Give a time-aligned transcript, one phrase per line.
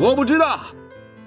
[0.00, 0.60] 我不知道，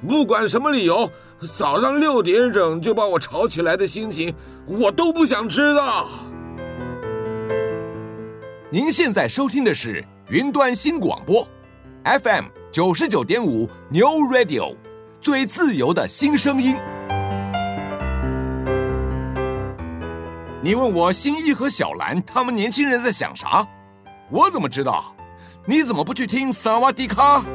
[0.07, 1.07] 不管什么理由，
[1.55, 4.33] 早上六点整就把我吵起来的心情，
[4.65, 6.07] 我都不想知道。
[8.71, 11.47] 您现在收听的是云端新广播
[12.03, 14.75] ，FM 九十九点五 New Radio，
[15.21, 16.75] 最自由的新声音。
[20.63, 23.67] 你问我新一和小兰他们年轻人在想啥？
[24.31, 25.15] 我怎么知道？
[25.63, 27.45] 你怎么不去听萨瓦迪卡？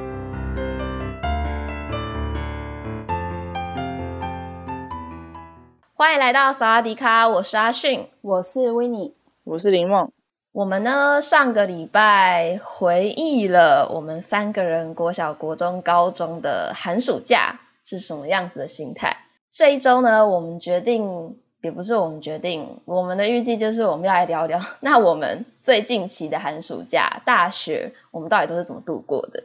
[5.98, 9.12] 欢迎来到萨瓦迪卡，我是阿迅，我是维尼，
[9.42, 10.12] 我是林梦。
[10.52, 19.16] 我们呢，上个礼拜回忆了我们三个人国小、国中、高中的寒暑假是什么样子的心态。
[19.50, 29.42] 这一周呢，我们决定，也不是我们决定，我们的预计就是我们要来聊聊，那我们最近期的寒暑假、大学，我们到底都是怎么度过的？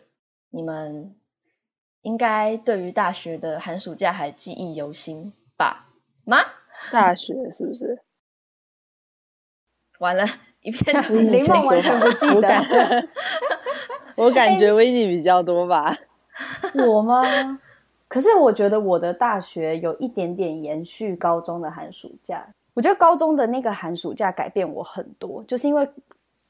[0.51, 1.15] 你们
[2.04, 5.90] 应该对于大学的寒暑假还记忆犹新吧？
[6.26, 6.38] 吗？
[6.91, 8.02] 大学是不是？
[9.99, 10.26] 完了，
[10.62, 11.32] 一片寂静。
[11.34, 13.07] 林梦完全不记得。
[14.16, 15.98] 我感 觉维尼比较多吧？
[16.74, 17.24] 我吗？
[18.07, 22.46] 可是我觉得我的大学有一点点延续高中的寒暑假。
[22.74, 25.88] 我觉得高中的那个寒暑假改变我很多，就是因为。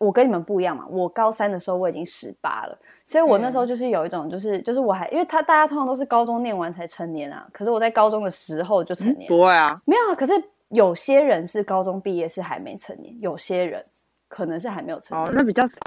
[0.04, 9.28] 我跟你们不一样嘛，我高三的时候我已经十八了，所以我那时候就是有一种，就是、嗯、就是我还，因为他大家通常都是高中念完才成年啊，可是我在高中的时候就成年。
[9.28, 10.34] 嗯、不会啊，没有啊，可是
[10.70, 13.84] 有些人是高中毕业是还没成年，有些人
[14.28, 15.28] 可能是还没有成年。
[15.28, 15.80] 哦，那比较少，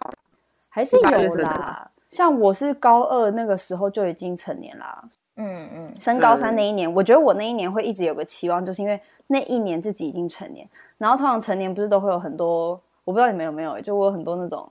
[0.69, 1.91] 还是有啦。
[2.09, 5.05] 像我是高二那个时候就已经成年啦。
[5.37, 12.81] 嗯嗯，升高三那一年，我觉得我那一年会一直有个期望，就是因为那一年自己已经成年，然后通常成年不是都会有很多。
[13.07, 14.69] 我不知道你们有没有，就我有很多那种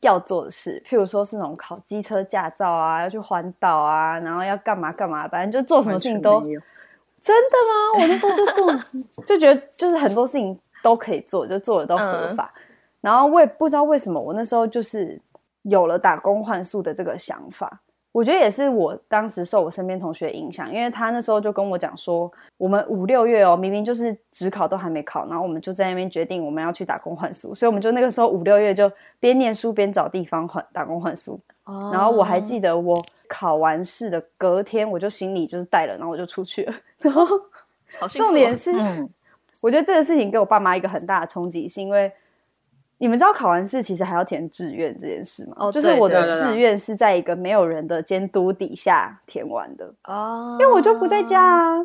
[0.00, 8.00] 要做的事，譬如说是那种考机车驾照啊，要去环岛啊，然后要干嘛干嘛，反正就做什么事情都真的吗？
[8.00, 8.72] 我那时候就做，
[9.26, 12.48] 就觉得就是很多事情都可以做，就做的都合法。
[12.54, 12.62] 嗯、
[13.00, 15.20] 然后我也不知道为什么，我那时候就是
[15.62, 17.80] 有了打工换宿的这个想法。
[18.18, 28.90] 我觉得也是我当时受我身边同学影响，因为他那时候就跟我讲说，我们五六月哦，明明就是职考都还没考，然后我们就在那边决定我们要去打工换宿，所以我们就那个时候五六月就
[29.20, 31.38] 边念书边找地方换打工换宿。
[31.62, 31.90] 哦。
[31.92, 36.74] 然后我还记得我考完试的隔天，我就行李就是带了，然后我就出去了。
[36.98, 37.24] 然后，
[38.08, 39.08] 重点是，嗯，
[39.60, 42.12] 我觉得这个事情给我爸妈一个很大的冲击，是因为。
[42.98, 45.54] 你们知道考完试其实还要填志愿这件事吗？
[45.56, 51.78] 哦，就是我的志愿是在一个没有人的监督底下填完的哦，因为我就不在家啊，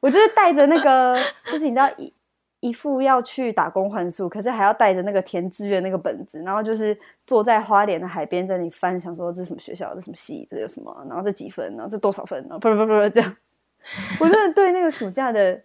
[0.00, 1.16] 我就是带着那个，
[1.50, 2.12] 就是你知道一
[2.60, 13.34] 一副要去打工换宿，可是还要带着那个填志愿那个本子，然后就是坐在花莲的海边在那里翻，想说这是什么学校，这是什么系，这有什么，然后这几分，然后这多少分，然后不不不不这样，
[14.20, 15.62] 我真的对那个暑假的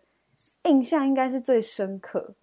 [0.63, 2.33] 印象应该是最深刻。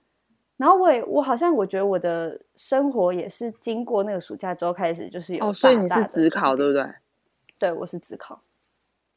[0.60, 6.84] 然后我也我好像我觉得我的生活也是经过那个暑假之后开始就是有大大，哦，所以你是指考对不对？
[7.58, 8.38] 对，我是指考。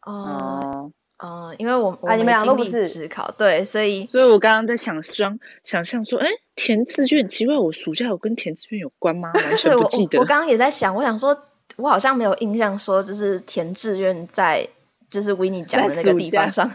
[0.06, 0.90] 哦
[1.20, 9.30] 哦，因为我啊你们俩都不是指考，对，所以所以我刚刚在想象想象说，哎，填志愿奇怪，我暑假有跟填志愿有关吗？
[9.34, 10.20] 完全不记得。
[10.20, 11.38] 我，我刚刚也在想，我想说，
[11.76, 14.66] 我好像没有印象说就是填志愿在
[15.10, 16.72] 就是维尼讲的那个地方上。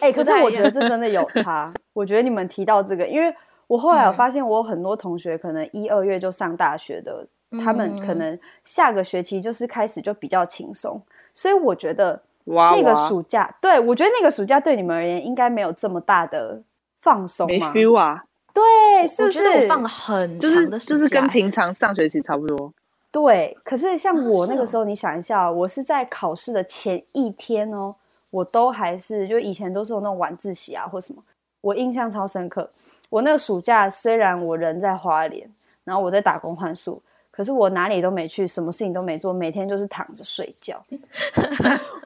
[0.00, 1.70] 哎， 可是我觉得这真的有差。
[1.92, 3.34] 我觉得你们提到这个，因为。
[3.66, 11.00] 我后来有发现，我有很多同学可能一二月就上大学的，嗯，他们可能下个学期就是开始就比较轻松，
[11.34, 16.62] 所以我觉得那个暑假，哇哇对，我觉得那个暑假对你们而言应该没有这么大的
[17.00, 18.24] 放松，没 feel 啊？
[18.54, 19.40] 对，是不是？
[19.40, 22.72] 我放了很长的时间，就是就是跟平常上学期差不多。
[23.12, 27.94] 对，可是像我那个时候，你想一下，我是在考试的前一天哦，
[28.30, 31.22] 我都还是就以前都是有那种晚自习啊或什么，
[31.60, 32.68] 我印象超深刻。
[33.08, 35.48] 我那个暑假虽然我人在花莲，
[35.84, 37.00] 然后我在打工换宿，
[37.30, 40.82] 可是我哪里都没去，什么事情都没做，每天就是躺着睡觉。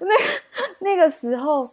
[0.01, 0.15] 那
[0.79, 1.69] 那个时候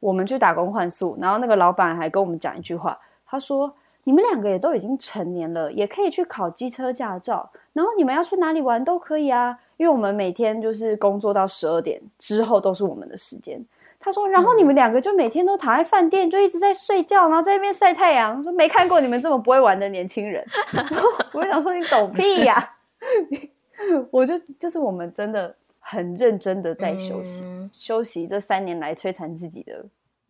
[0.00, 3.72] 我们去打工换宿，然后那个老板还跟我们讲一句话，他说
[4.04, 13.62] ：“你们两个也都已经成年了，也可以去考机车驾照，然后你们要去哪里玩都可以啊，因为我们每天就是工作到十二点之后都是我们的时间。”
[14.00, 18.42] 他说：“然后你们两个就每天都躺在饭店，就一直在睡觉，然后在那边晒太阳。
[18.42, 20.44] 说没看过你们这么不会玩的年轻人。
[20.72, 22.70] 然后我就想说你懂屁呀、啊！
[24.10, 29.84] 我就就是我们真的很认真的在休息，嗯、休息这三年来摧残自己的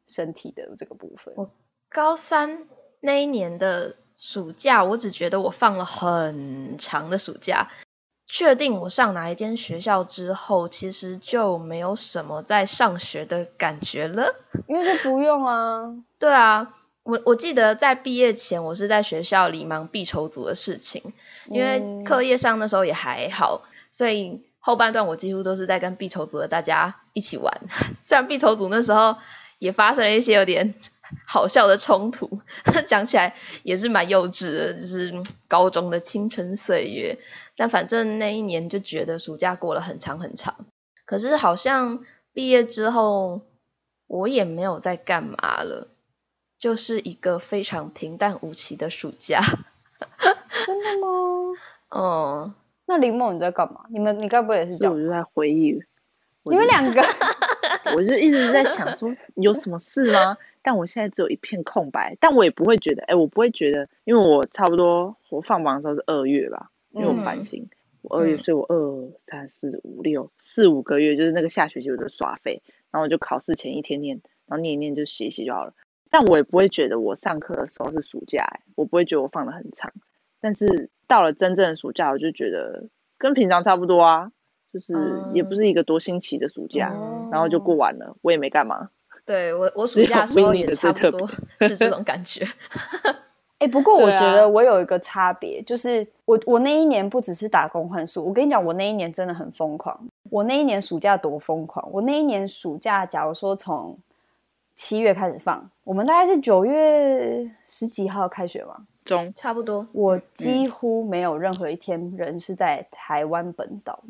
[0.07, 1.33] 身体的这个部分。
[1.37, 1.47] 我
[1.91, 2.67] 高三
[3.01, 7.69] 那一年的暑假，我只觉得我放了很长的暑假。
[8.29, 14.35] 确定我上哪一间学校之后，其实就没有什么在上学的感觉了，
[14.69, 15.83] 因为就不用啊。
[16.19, 21.03] 对啊，我我记得在毕业前，我是在学校里忙毕筹组的事情，
[21.47, 27.51] 因为课业上那时候也还好，所以后半段我几乎都是在跟毕筹组的大家一起玩。
[28.03, 29.17] 虽然毕筹组那时候
[29.59, 30.75] 也发生了一些有点
[31.27, 32.29] 好笑的冲突，
[32.87, 35.13] 讲起来也是蛮幼稚的，就是
[35.47, 37.19] 高中的青春岁月。
[37.57, 40.55] 但反正那一年就觉得暑假过了很长很长，
[41.05, 43.41] 可是好像毕业之后
[44.07, 45.89] 我也没有在干嘛了，
[46.59, 49.41] 就是一个非常平淡无奇的暑假。
[50.67, 51.09] 真的吗？
[51.97, 52.55] 嗯，
[52.87, 53.81] 那林梦你在干嘛？
[53.91, 54.95] 你们你该不会也是这样？
[54.95, 55.83] 我就在回忆，
[56.45, 57.03] 你们两个，
[57.97, 60.37] 我就一直在想说 有什么事吗？
[60.63, 66.71] 但我现在只有一片空白，但我也不会觉得，哎，我不会觉得，因为我差不多我放榜的时候是二月吧。
[66.91, 67.71] 因为我反省，嗯、
[68.01, 75.75] 我二月，所以我二三四五六四五个月，就是那个下学期我就耍废，然后我就考试前一天念，然后念一念就写一写就好了。
[76.11, 79.93] 但我也不会觉得我上课的时候是暑假，我不会觉得我放的很长。
[80.41, 82.89] 但是到了真正的暑假，我就觉得
[83.19, 84.33] 跟平常差不多啊，
[84.73, 84.95] 就是
[85.35, 88.91] 也不是一个多新奇的暑假，嗯、然后就过完了，我也没干嘛。
[89.25, 91.29] 对我，我暑假的时候也差不多
[91.61, 92.47] 是这 种感觉。
[93.59, 99.99] 哎、欸，不过我觉得我有一个差别，啊、就是我我那一年不只是打工换宿，我跟你讲，我那一年真的很疯狂。
[100.31, 101.87] 我那一年暑假多疯狂！
[101.91, 103.99] 我那一年暑假，假如说从
[104.75, 109.85] 七月开始放，我们大概是九月十几号开学嘛，中差不多。
[109.93, 114.05] 我几乎没有任何一天人是在台湾本岛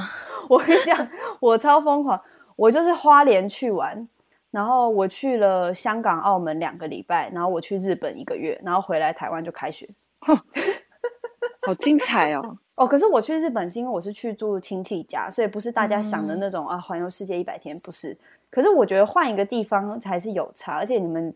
[0.48, 1.08] 我跟你讲，
[1.40, 2.20] 我超疯狂，
[2.56, 4.08] 我就是花莲去玩。
[4.50, 9.88] 然后我去了香港、澳门两个礼拜，然后我去日本一个月，然后回来台湾就开学，
[11.62, 12.58] 好精彩哦！
[12.76, 18.14] 哦，可是我去日本是因为我是去住亲戚家，所以不是大家想的那种、嗯、啊，环游世界一百天不是。
[18.50, 21.34] 可是我觉得换一个地方还是有差，而且你们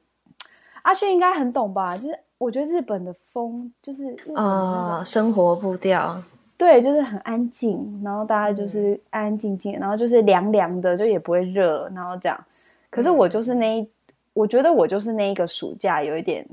[0.83, 1.97] 阿轩应该很懂吧？
[1.97, 6.23] 就是我觉得日本的风就是啊、呃，生活步调
[6.59, 12.39] 对，就是很安静，然后大家就是安安静静，然后就是凉凉的，就也不会热，然后这样。
[12.89, 13.89] 可是我就是那一，嗯、
[14.33, 16.47] 我觉得我就是那一个暑假有一点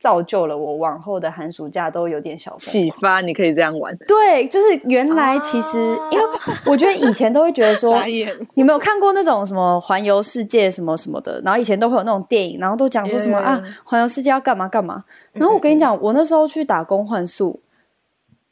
[0.00, 3.94] 造就了我往后的寒暑假都有点小启发，你可以这样玩。
[4.06, 6.24] 对，就是原来其实，啊、因为
[6.66, 7.98] 我觉得以前都会觉得说，
[8.54, 15.04] 你没有看过那种什么环游世界什么什么的，然后以前都会有那种电影，然后都讲说什么.啊，环游世界要干嘛干嘛。
[15.32, 17.60] 然后我跟你讲，嗯、我那时候去打工换宿，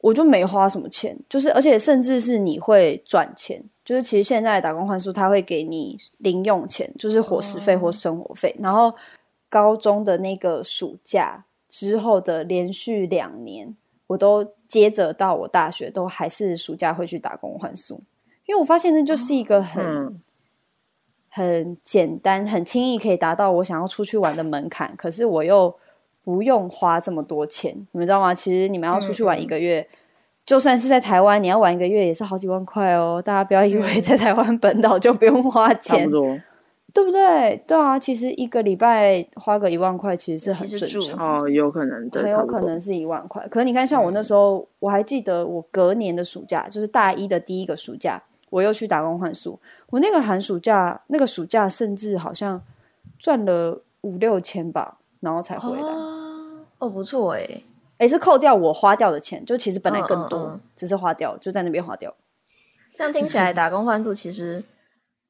[0.02, 3.64] 我就没花什么钱，就是而且甚至是你会赚钱。
[3.84, 8.50] 就是其实现在打工换宿，他会给你零用钱，就是伙食费或生活费。
[8.56, 8.64] Oh.
[8.64, 8.94] 然后
[9.48, 13.74] 高中的那个暑假之后的连续两年，
[14.06, 18.02] 我都接着到我大学都还是暑假会去打工换宿，
[18.46, 20.12] 因为我发现那就是一个很、oh.
[21.28, 24.94] 很简单、很轻易可以达到我想要出去玩的门槛。
[24.96, 25.74] 可是我又
[26.22, 28.34] 不用花这么多钱，你们知道吗？
[28.34, 29.74] 其实你们要出去玩一个月。
[29.74, 29.96] Mm hmm.
[30.44, 33.22] 就算是在台湾，你要玩一个月也是好几万块哦。
[33.24, 36.10] 大家不要以为在台湾本岛就不用花钱，
[36.92, 37.62] 对不对？
[37.64, 43.46] 对啊，其实一个礼拜花个一万块其实是很正常哦，有可能，很有可能是一万块。
[43.48, 48.20] 可是你看，像我那时候，嗯、我还记得我隔年的暑假，就是大一的第一个暑假，
[48.50, 49.60] 我又去打工换宿。
[49.90, 52.60] 我那个寒暑假，那个暑假甚至好像
[53.16, 55.82] 赚了五六千吧，然后才回来。
[55.82, 57.62] 哦，哦不错哎。
[57.98, 62.12] 也是扣掉我花掉的钱，就其实本来更多，嗯嗯嗯、只是花掉，就在那边花掉。
[62.96, 64.64] 这样听起来，打工换宿其实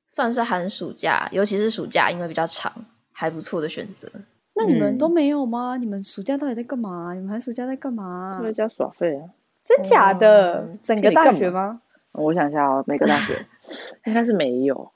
[0.07, 2.73] 算是寒暑假，尤其是暑假，因为比较长，
[3.13, 4.09] 还不错的选择。
[4.55, 5.77] 那你们都没有吗？
[5.77, 7.13] 你们暑假到底在干嘛？
[7.13, 8.41] 你们寒暑假在干嘛？
[8.43, 9.29] 在家耍废啊！
[9.63, 10.63] 真假的？
[10.63, 11.83] 嗯、整个大学吗？
[12.13, 13.45] 我想一下哦，每个大学
[14.07, 14.91] 应该是没有。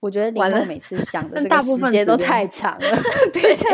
[0.00, 2.88] 我觉得完了每次想的 这个时间都太长了。
[3.32, 3.68] 等一下。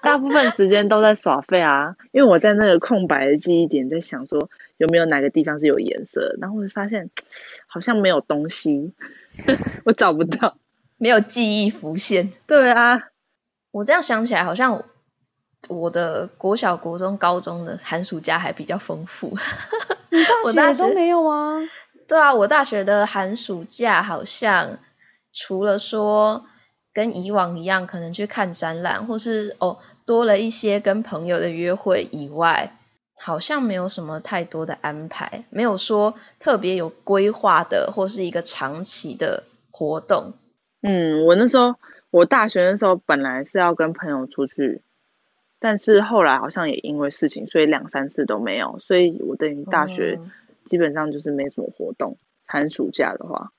[0.00, 4.48] 大部分时间都在耍废啊，因为我在那个空白的记忆点在想说
[4.78, 7.10] 有没有哪个地方是有颜色，然后我就发现
[7.66, 8.94] 好像没有东西，
[9.84, 10.56] 我找不到，
[10.96, 12.32] 没有记忆浮现。
[12.46, 12.98] 对啊，
[13.72, 14.82] 我这样想起来，好像
[15.68, 19.36] 我的国小、国中、高中的寒暑假还比较丰富。
[20.46, 21.58] 你大学都没有吗？
[22.08, 24.78] 对啊，我大学的寒暑假好像
[25.32, 26.46] 除了说。
[26.92, 32.76] 跟以往一样，可能去看展览，或是哦多了一些跟朋友的约会以外，
[33.16, 40.32] 好像没有什么太多的安排，没有说特别有规划的，或是一个长期的活动。
[40.82, 41.76] 嗯，我那时候
[42.10, 44.82] 我大学的时候本来是要跟朋友出去
[45.60, 50.18] 但是后来好像也因为事情，所以两三次都没有，所以我等于大学
[50.64, 52.16] 基本上就是没什么活动。
[52.46, 53.52] 寒暑假的话，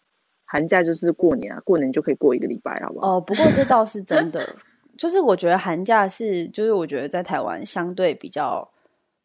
[0.52, 3.16] 寒假就是过年啊，过年就可以过一个礼拜，好不好？
[3.16, 4.54] 哦，不过这倒是真的，
[4.98, 8.70] 就是我觉得寒假是，就是我觉得在台湾相对比较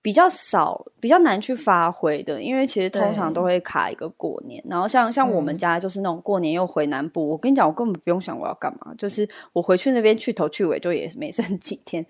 [0.00, 12.06] 比较少，比较难去发挥的，因为其实通常都会卡一个过年，然后像像我们家就是那种过年又回南部，嗯、我跟你讲，我根本不用想我要干嘛，就是我回去那边去头去尾就也是没剩 几天。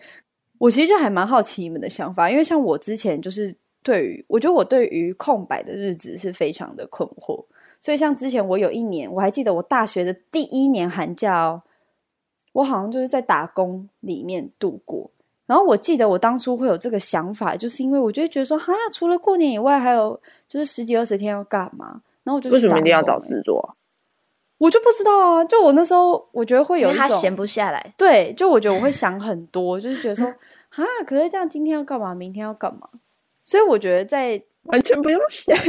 [0.59, 3.57] 我其实就还蛮好奇你们的想法，因为像我之前就是。
[3.83, 7.45] 对于，我觉得我对于空白的日子是非常的困惑，
[7.87, 11.62] 所以像之前我有一年，我还记得我大学的第一年寒假哦，
[12.55, 15.09] 我好像就是在打工里面度过。
[15.47, 22.02] 然后我记得我当初会有这个想法，就是因为我就觉得说，哈，除了过年以外，还有就是十几二十天要干嘛？
[22.25, 23.76] 然后我就为什么一定要找事做？
[24.59, 25.45] 我就不知道啊。
[25.45, 27.95] 就我那时候，我觉得会有一种他闲不下来。
[27.97, 30.26] 对，就我觉得我会想很多，就是觉得说，
[30.71, 32.12] 哈，可是这样今天要干嘛？
[32.16, 32.88] 明天要干嘛？
[33.45, 35.57] 所以我觉得在完全不用想，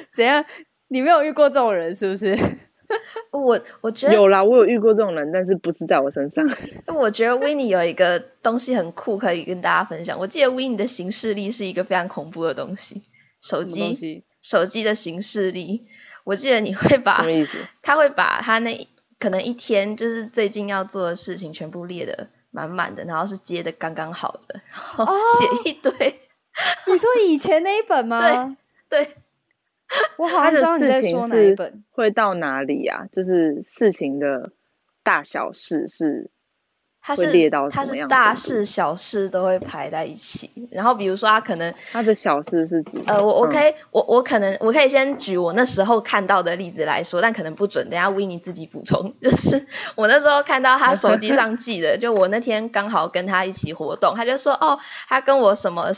[0.14, 0.44] 怎样？
[0.88, 2.36] 你没有遇过这种人是不是？
[3.30, 6.44] 我我觉得有啦，我有遇过这种人，但是不是在我身上。
[6.94, 10.18] 我觉得 Winnie 有一个东西很酷，可以跟大家分享。
[10.18, 13.02] 我记得 Winnie 的行事历是一个非常恐怖的东西，
[13.40, 15.86] 手机手机的行事历。
[16.24, 17.24] 我记得你会把，
[17.80, 18.88] 他会把他那
[19.18, 22.28] 可能一天就是最近要做的事情全部列的。
[22.52, 25.92] 满满的，然后是接的刚刚好的，然后写一堆。
[25.92, 28.56] 哦、你说以前那一本吗？
[28.88, 29.16] 对对，
[30.18, 31.82] 我好像知道你在说哪一本。
[31.90, 33.06] 会到哪里、啊？
[33.12, 34.52] 就是事情的
[35.02, 36.30] 大小事是。
[37.02, 49.10] 它是它是大事小事都会排在一起，然后比如说他可能他的小事是指呃，我我可以、嗯、我我可能我可以先举我那时候看到的例子来说，但可能不准，等下 Winnie 自己补充。
[49.18, 54.78] 就是我那时候看到他手机上记的，就我那天刚好跟他一起活动，他就说哦，
[55.08, 55.90] 他跟我什么。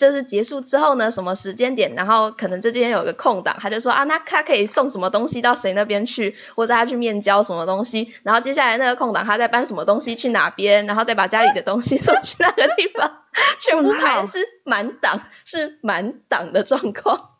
[0.00, 13.12] 就是结束之后呢，什么时间点，然后可能这间有个空档，他就说啊，那他可以送什么东西到谁那边去，或者他去面交什么东西，然后接下来那个空档他再搬什么东西去哪边，然后再把家里的东西 送去那个地方，
[13.58, 17.32] 全部排的是满档，是满档的状况。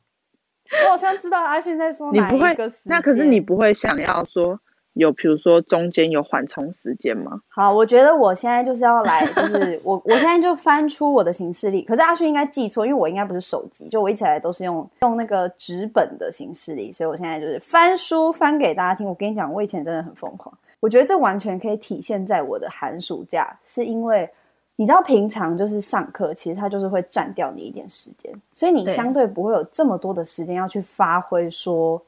[0.84, 4.60] 我好像知道阿勋在说哪一个时间，那可是你不会想要说。
[4.94, 7.40] 有，比如说中间有缓冲时间吗？
[7.48, 11.82] 好，我觉得我现在就是要来，就是我我现在就翻出我的行事历。
[11.82, 19.06] 可是阿勋应该记错，因为我应该不是手机，就我一起来都是用用那个纸本的行事历，所以我现在就是翻书翻给大家听。
[19.08, 20.52] 我跟你讲，我以前真的很疯狂。
[20.80, 24.28] 我觉得这完全可以体现在我的寒暑假，是因为
[24.74, 32.02] 你知道平常就是上课，其实它就是会占掉你一点时间，所以你相对不会有这么多的时间要去发挥说。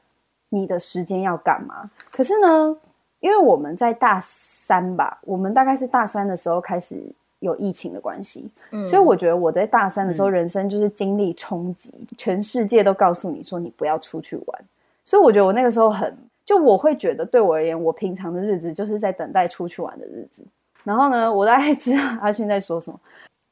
[0.53, 1.89] 你的时间要干嘛？
[2.11, 2.77] 可是呢，
[3.21, 7.03] 因为我们在大三吧，我们大概是大三的时候开始
[7.39, 14.61] 有疫情的关系，嗯，所以我觉得我在大三的时候，人生就是经历冲击，嗯，全世界都告诉你说你不要出去玩，
[15.03, 20.43] 所以我觉得我那个时候很，就我会觉得对我而言，我平常的日子就是在等待出去玩的日子。
[20.83, 22.99] 然后呢，我大概知道阿勋在说什么，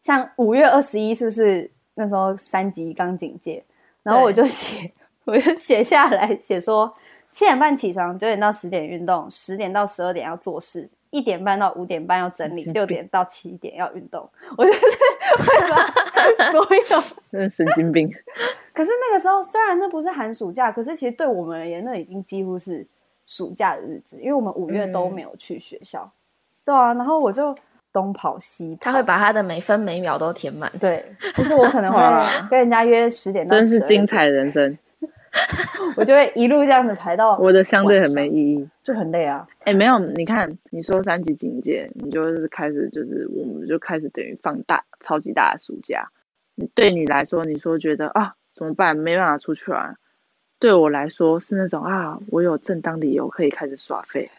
[0.04, 3.64] 像五月二十一是不是那时候三级刚警戒？
[4.04, 4.92] 然后我就写。
[5.26, 6.94] 我就写下来，写说
[7.32, 14.28] 七点半起床，九点到十点运动，十点到十二点要做事，一点半到五点半要整理，六点到七点要运动。
[14.58, 15.86] 我就是会把
[16.52, 18.10] 所有，那神经病。
[18.74, 22.86] 可是那个时候，虽然那不是寒暑假，可是其实对我们而言，那已经几乎是
[23.26, 26.04] 暑假的日子，因为我们五月都没有去学校。
[26.04, 26.12] 嗯、
[26.66, 27.54] 对啊，然后我就
[27.94, 30.72] 东跑西跑，他会把他的每分每秒都填满。
[30.80, 32.00] 对，就是我可能会
[32.50, 34.78] 跟人家约十点到真是精彩人生。
[35.96, 39.48] 我就会一路这样子排到，我的相对很没意义，就很累啊。
[39.60, 46.10] 哎、欸，没有，你看，你说三级警戒，你就是开始，就是我们就开始等于放大超级大的暑假。
[46.76, 48.98] 对你来说，你说觉得啊，怎么办？
[48.98, 49.96] 没办法出去玩。
[50.60, 54.30] 对我来说是那种啊，我有正当理由可以开始耍废。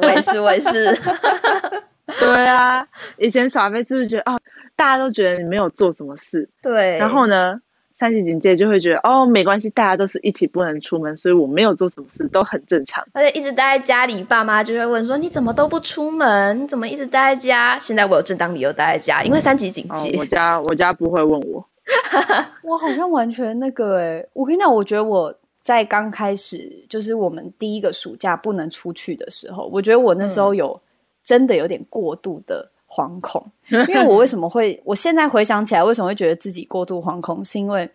[0.00, 0.92] 我也是，我也是。
[2.18, 2.86] 对啊，
[3.16, 4.38] 以前耍废是不是觉得啊，
[4.74, 6.48] 大家都觉得你没有做什么事？
[6.62, 6.98] 对。
[6.98, 7.60] 然后呢？
[8.02, 13.06] 三级警戒就会觉得哦，没关系，大家都是一起不能出门，所以我没有做什么事都很正常。
[13.12, 16.60] 而且一直待在家里，爸妈就会问说：“你怎么都不出门？
[16.64, 20.10] 你怎么一直待在家？”现在我有正当理由待在家，因为三级警戒。
[20.10, 21.64] 哦，我家我家不会问我，
[22.64, 25.32] 我好像完全那个诶，我跟你讲，我觉得我
[25.62, 30.76] 在刚开始就是我们第一个暑假不能出去的时候，我觉得我那时候有
[31.22, 32.68] 真的有点过度的。
[32.94, 34.78] 惶恐，因为我为什么会？
[34.84, 37.42] 我现在回想起来，为什么会觉得自己过度惶恐？
[37.42, 37.88] 是因为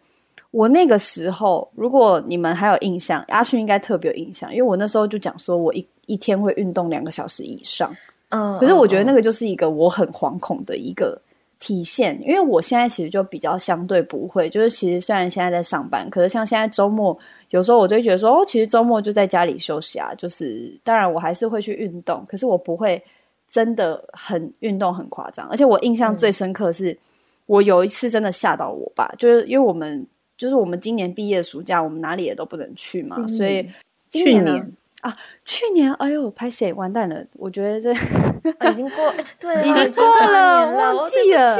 [0.49, 7.95] 我那个时候，如果你们还有印象，阿勋应该特别有印象，因为我那时候就讲说，我一一天会运动两个小时以上。
[8.29, 11.21] 嗯，可是我觉得那个就是一个我很惶恐的一个
[11.59, 17.17] 体现，因为我现在其实就比较相对不会，就是其实虽然现在在上班，可是像现在周末，
[17.51, 23.01] 有时候我就会觉得说，哦，其实周末就在家里休息啊，就是当然我还是会去运动，可是我不会
[23.47, 26.97] 真的很运动很夸张，而且我印象最深刻是，
[27.45, 30.05] 我有一次真的吓到我爸，就是因为我们
[30.37, 33.69] 就是我们今年毕业暑假，我们哪里也都不能去嘛，嗯、所以。
[34.09, 37.23] 去年啊，去年哎呦，拍谁完蛋了！
[37.33, 41.57] 我觉得这、啊、已经过， 对，已经过了，忘记了。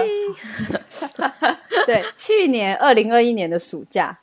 [1.86, 4.18] 对，去年二零二一年的暑假，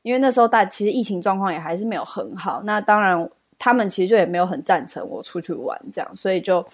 [0.00, 6.64] 因为那时候大其实疫情状况也还是没有很好，那当然他们其实就也没有很赞成我出去玩这样，所以就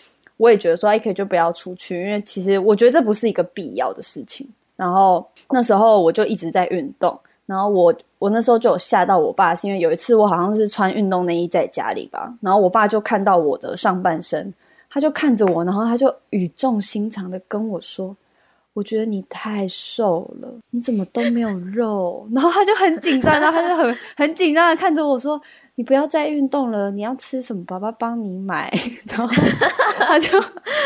[0.43, 4.45] 我也觉得说，哎，可以就不要出去，因为其实我觉得这不是一个必要的事情。
[4.75, 7.17] 然后那时候我就一直在运动。
[7.47, 14.53] 然后我我那时候就有吓到我爸，是因为有一次我好像是穿运动内衣在家里吧，然后我爸就看到我的上半身，
[14.91, 18.17] 他就看着我，然后他就语重心长的跟我说
[18.75, 25.41] ：“我觉得你太瘦了，你怎么都没有肉？”然后他就很紧张，然后他就很很紧张的看着我说
[25.77, 27.65] ：“你不要再运动了，你要吃什么？
[27.65, 28.73] 爸爸帮你买。”
[29.09, 29.27] 然后
[29.99, 30.39] 他就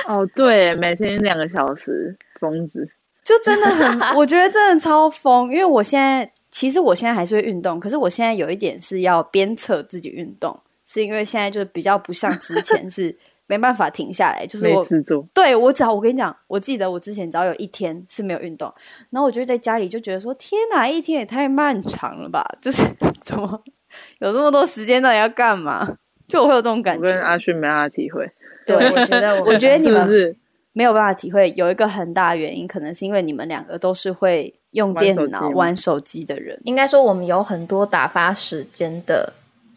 [0.06, 2.88] 哦，对，每天两个小时，疯子，
[3.24, 6.30] 就真的很，我觉得真的超疯，因为我现在。
[6.48, 13.14] 其实我现在还是会运动，可是我现在有一点是要鞭策自己运动，是因为现在就比较不像之前是
[13.46, 15.26] 没办法停下来，就是我事做。
[15.34, 18.72] 对，我只要我跟你讲，我记得我之前只要有一天是没有运动，
[19.10, 22.44] 然后我就在家里就觉得说，天哪，一天也太漫长了吧？
[22.60, 22.82] 就是
[23.22, 23.62] 怎么
[24.20, 25.96] 有这么多时间，到底要干嘛？
[26.28, 27.06] 就我会有这种感觉。
[27.06, 28.30] 我跟阿勋没办法体会。
[28.66, 30.36] 对，我觉得我， 我觉得你们是
[30.72, 34.54] 没有办法体会，有一个很大的原因，可能是因为你们两个都是会。
[34.72, 39.32] 用电脑玩手机的人，应该说我们有很多打发时间的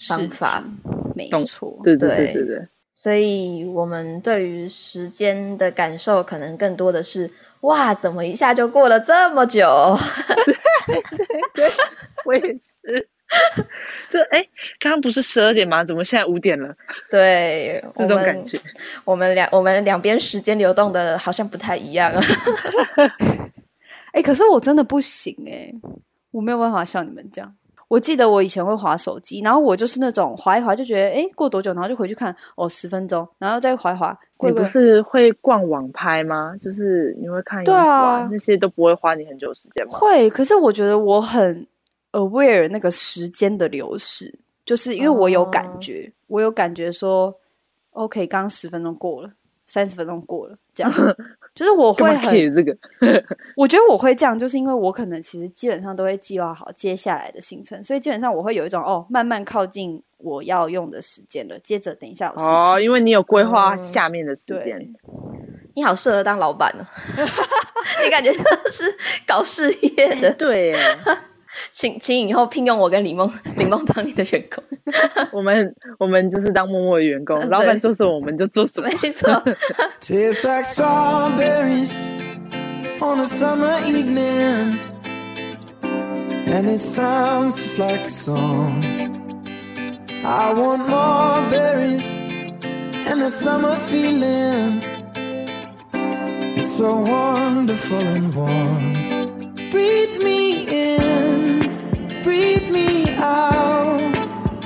[0.09, 0.61] 方法，
[1.15, 2.67] 没错，对对对对对。
[3.01, 9.97] 所以我们对于时间的感受，可能更多的是哇，怎么一下就过了这么久？
[10.85, 11.01] 对，
[11.53, 11.71] 对，
[12.25, 13.07] 我也是。
[14.09, 14.45] 这哎，
[14.81, 15.81] 刚刚不是十二点吗？
[15.85, 16.75] 怎么现在五点了？
[17.09, 18.59] 对，这种感觉，
[19.05, 22.21] 我们两我们两边时间流动的好像不太一样啊。
[24.11, 25.75] 哎、欸，可是我真的不行哎、欸，
[26.31, 27.55] 我没有办法像你们这样。
[27.89, 34.17] 我记得我以前会划手机，然后我就是那种划一划就觉得，哎、欸，过多久，然后就回去看，哦，十分钟，然后再划一划。
[34.41, 36.55] 你不是会逛网拍吗？
[36.61, 39.97] 就是你会看衣服啊，那些都不会花你很久时间吗？
[39.97, 41.67] 会，可是我觉得我很
[42.11, 47.35] aware 那个时间的流逝，就是因为我有感觉，哦、我有感觉说
[47.91, 49.31] ，OK，刚刚十分钟过了，
[49.65, 50.93] 三十分钟过了，这样。
[51.59, 52.73] 就是我会很这个，
[53.57, 61.59] 我觉得我会这样，就是因为我可能其实基本上都会计划好接下来的行程，所以基本上我会有一种哦，慢慢靠近我要用的时间了。
[61.59, 64.95] 接着等一下有事情哦，因为你有规划下面的时间，嗯，
[65.75, 66.87] 你好适合当老板哦，
[68.05, 68.95] 你感觉是
[69.27, 70.73] 搞事业的，对。
[71.71, 74.63] 请请以后聘用我跟李梦李梦当你的员工，
[75.31, 79.41] 我们我们就是当默默的员工，老板说什么我们就做什么，没错。
[102.23, 104.15] breathe me out.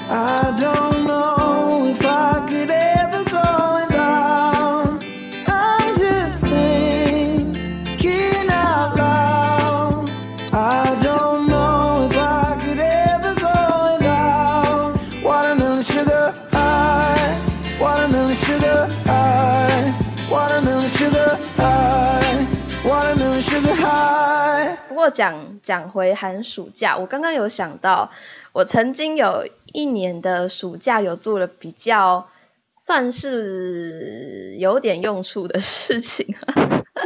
[0.10, 5.04] I don't know if I could ever go without.
[5.48, 10.10] I'm just thinking out loud.
[10.54, 17.40] I don't know if I could ever go without watermelon sugar high,
[17.80, 19.94] watermelon sugar high,
[20.30, 22.48] watermelon sugar high,
[22.86, 24.78] watermelon sugar high.
[24.88, 25.53] 不过讲。
[25.64, 28.12] 讲回寒暑假，我刚刚有想到，
[28.52, 32.30] 我曾经有一年的暑假有做了比较
[32.76, 36.36] 算是有点用处的事情，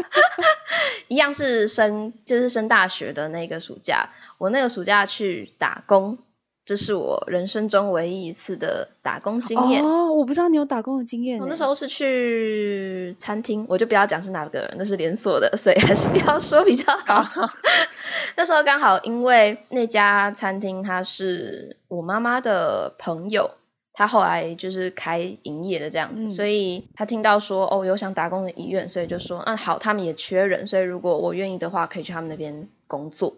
[1.08, 6.18] 一样是升就是升大学的那个暑假，我那个暑假去打工。
[6.68, 10.12] 这是我人生中唯一一次的打工经验哦！
[10.12, 11.40] 我不知道你有打工的经验。
[11.40, 17.26] 我那时候是去餐厅，我就不要讲是哪个，那是连锁的，所以还是不要说比较好。
[18.36, 23.50] 那时候刚好因为那家餐厅他是我妈妈的朋友，
[23.94, 33.34] 他后来就是开营业的这样子，嗯、所以他听到说哦有想打工的意愿，所以就说嗯好，他们也缺人，所以如果我愿意的话，可以去他们那边工作。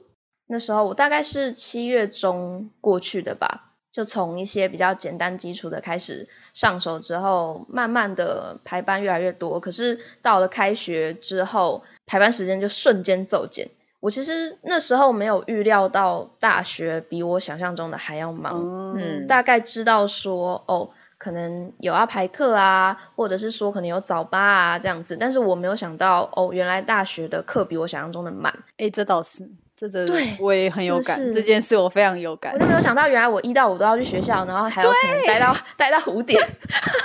[0.52, 9.60] 那时候我大概是七月中过去的吧，就从一些比较简单基础的开始上手之后，慢慢的排班越来越多。
[9.60, 13.70] 可是到了开学之后，排班时间就瞬间骤减。
[14.00, 18.96] 我其实那时候没有预料到大学比我想象中的还要忙。
[18.96, 25.16] 嗯，大概知道说哦，可能有要排课啊，或者是说可能有早八啊这样子。
[25.16, 28.52] 但是我没有想到哦，原来大学的课比我想象中的满。
[28.78, 29.48] 哎，这倒是。
[29.80, 32.52] 这真的我也很有感，是是这件事我非常有感。
[32.52, 36.46] 我都没有想到，原来我一到五都要去学校，然后还要可能待到待到五点，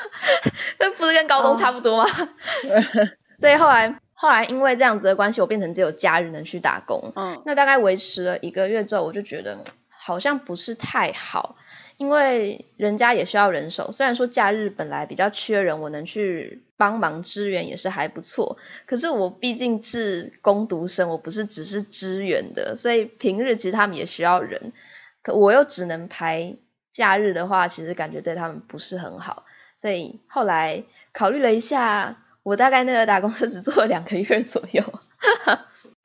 [0.80, 2.10] 那不是跟高中差不多吗？
[2.10, 2.28] 哦、
[3.38, 7.12] 所以后来后来因为这样子的关系，我变成只有假日能去打工。
[7.14, 9.56] 嗯，那大概维持了一个月之后，我就觉得
[9.88, 11.54] 好像不是太好。
[11.96, 18.56] 因为人家也需要人手，虽然说假日本来比较缺人，我能去帮忙支援也是还不错。
[18.84, 24.72] 可是我毕竟是工读生，我不是只是支援的，所以平日其实他们也需要人。
[25.22, 26.54] 可我又只能排
[26.90, 29.44] 假日的话，其实感觉对他们不是很好。
[29.76, 34.82] 所以后来考虑了一下，我大概那个打工就只做了两个月左右，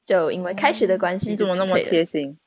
[0.05, 2.37] 就因为开学的关系，你怎么那么贴心？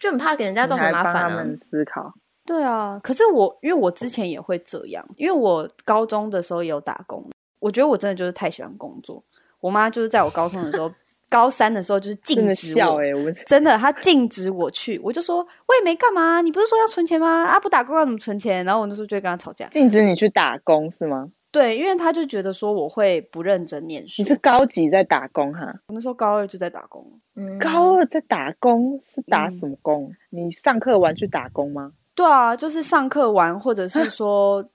[0.00, 1.28] 就很怕给人家造成麻烦啊。
[1.28, 2.14] 他们思考。
[2.44, 7.24] 对啊，可是我因为我之前也会这样，因为我高中的时候也有打工，
[7.60, 9.22] 我觉得我真的就是太喜欢工作。
[9.60, 10.90] 我妈就是在我高中的时候，
[11.30, 17.44] 高三的时候就是禁止我，真的，欸、真的她禁止我去，我就说我也没干嘛，你不是说要存钱吗？
[17.44, 18.64] 啊，不打工要怎么存钱？
[18.64, 21.30] 然后我那时候就会跟她吵架，禁止你去打工是吗？
[21.52, 24.20] 对，因为她就觉得说我会不认真念书。
[24.20, 25.72] 你是高几在打工哈？
[25.86, 30.02] 我那时候高二就在打工，嗯，高二在打工是打什么工？
[30.02, 31.92] 嗯、你上课完去打工吗？
[32.14, 34.68] 对啊，就是上课玩，或者是 说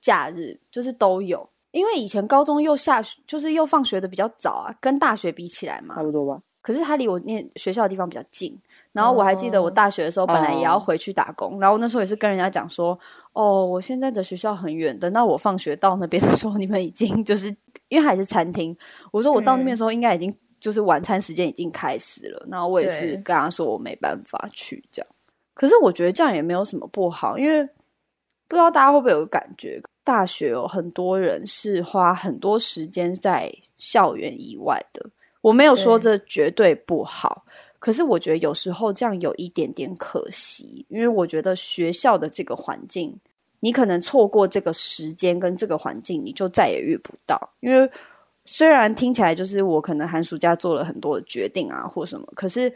[0.00, 1.48] 假日，就是都有。
[1.72, 6.40] 因为以前高中又下，就是又放学的比较早啊，跟大学比起来嘛，差不多吧。
[6.62, 8.58] 可是他离我念学校的地方比较近，
[8.92, 12.98] 然后我还记得我大学的时候本来也要回去打工，哦、然后那时候也是跟人家讲说，
[13.32, 17.48] 哦，我现在的学校很远，等到我放学到那边的时候，你们已经就是
[17.88, 18.74] 因为还是餐厅，
[19.12, 25.10] 我说我到那边的时候应该已经就是晚餐时间已经开始了，然后我也是跟他说我没办法去这样。
[25.54, 27.62] 可是我觉得这样也没有什么不好，因为
[28.48, 35.06] 不知道大家会不会有感觉，大学有很多人是花很多时间在校园以外的。
[35.40, 37.44] 我没有说这绝对不好，
[37.78, 43.16] 可是我觉得有时候这样有一点点可惜，因为我觉得学校的这个环境，
[43.60, 47.54] 你可能错过这个时间跟这个环境，你就再也遇不到。
[47.60, 47.88] 因为
[48.44, 52.74] 虽然听起来就是我可能寒暑假做了很多的决定啊，或什么，可是。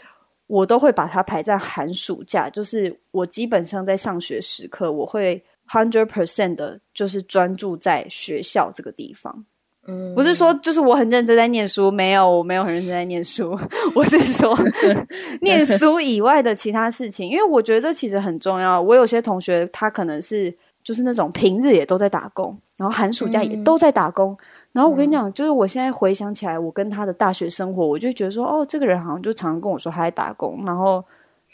[0.49, 9.45] 我都会把它排在寒暑假，就是我基本上在上学时刻，我会 hundred percent 的，就是专注在学校这个地方。
[9.87, 13.59] 嗯，不是说就是我很认真在念书，没有，我没有很认真在念书，
[13.95, 14.55] 我是说
[15.41, 18.81] 念书以外的其他事情，因为我觉得这其实很重要。
[18.81, 20.55] 我有些同学他可能是
[20.89, 24.33] 就是那种平日也都在打工，然后寒暑假也都在打工。
[24.33, 24.39] 嗯
[24.73, 31.05] 然后我跟你讲，就是我现在回想起来，我跟他的大学生活，我就觉得说，哦，这个人好像就常常跟我说他在打工，然后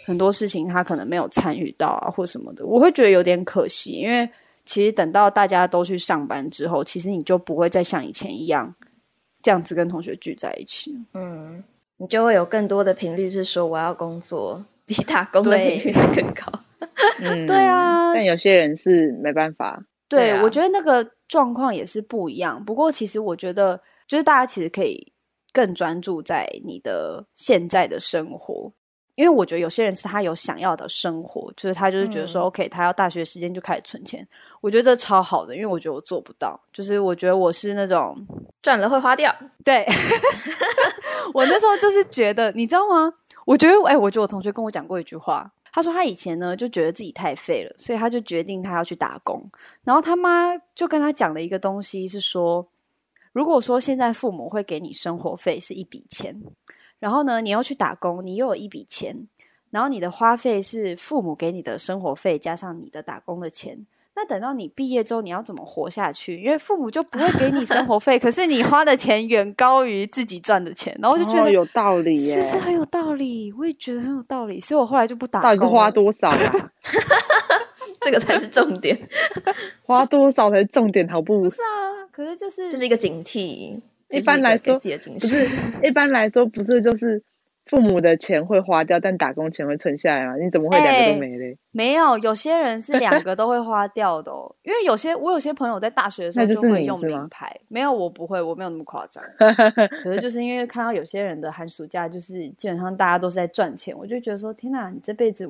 [0.07, 3.90] 很多事情他可能没有参与到啊，或什么的，我会觉得有点可惜。
[3.90, 4.31] 因为
[4.64, 8.73] 其实等到大家都去上班之后，其实你就不会再像以前一样
[9.42, 10.97] 这样子跟同学聚在一起。
[11.14, 11.64] 嗯，
[11.97, 16.61] 你就会有更多的频率是说我要工作，比打工的频率还更高。
[17.22, 18.12] 嗯，对啊。
[18.14, 19.83] 但有些人是没办法。
[20.09, 21.11] 对，对啊，我觉得那个。
[21.27, 25.12] 状况也是不一样，不过其实我觉得，就是大家其实可以
[25.53, 28.70] 更专注在你的现在的生活，
[29.16, 34.24] 因为我觉得有些人是他有想要的生活，就是他就是觉得说、嗯、OK，他要大学时间就开始存钱，
[34.61, 38.14] 我觉得这超好的，因为我觉得我做不到，就是我觉得我是那种
[38.62, 39.85] 赚了会花掉，对，
[41.33, 43.14] 我那时候就是觉得，你知道吗？
[43.46, 45.50] 我觉得，哎，我觉得我同学跟我讲过一句话。
[45.75, 49.51] 他说他以前呢就觉得自己太废了，所以他就决定他要去打工。
[49.83, 52.65] 然后他妈就跟他讲了一个东西，是说，
[53.33, 56.41] 如果说现在父母会给你生活费是一笔钱，
[57.01, 59.27] 然后呢你要去打工，你又有一笔钱，
[59.71, 63.85] 然后你的花费是父母给你的生活费加上你的打工的钱。
[64.16, 66.40] 那等到你毕业之后，你要怎么活下去？
[66.40, 73.53] 因为父母就不会给你生活费，可是你花的钱远高于自己赚的钱，然后就觉得、哦、有道理，是不是很有道理？
[73.59, 75.50] 我也觉得很有道理，所以我后来就不打工。
[75.50, 76.70] 到底是花多少啊？
[78.00, 78.96] 这个才是重点，
[79.85, 81.40] 花多少才是重点，好不？
[81.42, 83.81] 不是啊，可是就是这是一个警惕。
[84.11, 85.48] 一般来说，不是
[85.83, 87.22] 一般来说不是就是。
[87.66, 90.37] 父母的钱会花掉，但打工钱会存下来吗？
[90.37, 91.46] 你怎么会两个都没嘞？
[91.53, 94.55] 欸，没有，有些人是两个都会花掉的哦。
[94.62, 99.24] 因为有些我有些朋友在大学的时候就会用名牌，没有我不会，我没有那么夸张。
[100.03, 105.48] 可是就是因为看到有些人的寒暑假，就是基本上大家都是在赚钱，我就觉得说天哪，你这辈子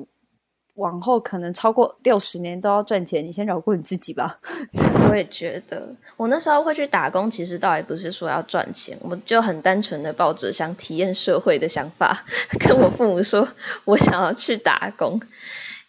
[0.75, 4.37] 往后可能超过六十年都要赚钱，你先饶过你自己吧。
[5.09, 12.25] 我也觉得，我那时候会去打工，其实倒也不是说要赚钱，我就很单纯的抱着想体验社会的想法，
[12.59, 13.47] 跟我父母说
[13.85, 15.17] 我想要去打工，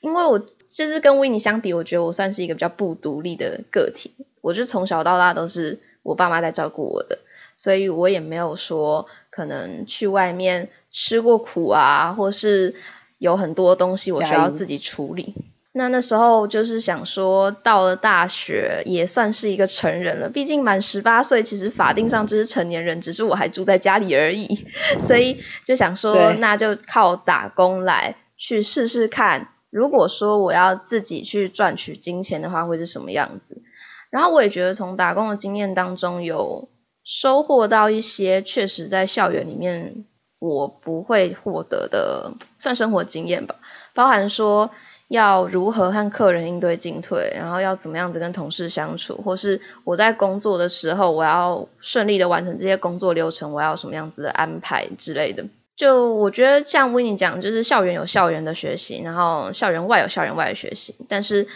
[0.00, 7.18] 因为我其实跟 Winnie 相比，我觉得我算是一个比较不独立的个体，我就从小到大都是我爸妈在照顾我的，
[7.56, 12.72] 所以我也没有说可能去外面吃过苦啊，或是。
[13.18, 15.34] 有很多东西我需要自己处理。
[15.72, 24.48] 那那时候就是想说，到了大学也算是一个成人了，毕竟满十八岁，其实法定上就是成年人，只是我还住在家里而已。
[24.98, 29.48] 所以就想说，那就靠打工来去试试看。
[29.68, 33.60] 如果说我要自己去赚取金钱的话，会是什么样子？
[34.08, 36.66] 然后我也觉得从打工的经验当中有
[37.04, 40.06] 收获到一些，确实在校园里面。
[40.46, 43.54] 我不会获得的算生活经验吧，
[43.94, 44.70] 包含说
[45.08, 55.44] 要如何和客人应对进退，然后要怎么样子跟同事相处，或是我在工作的时候，我要顺利的完成这些工作流程，我要什么样子的安排之类的。
[55.76, 60.94] 就我觉得像 Winnie 讲，就是校园有校园的学习，然后校园外有校园外的学习。
[61.06, 61.46] 但是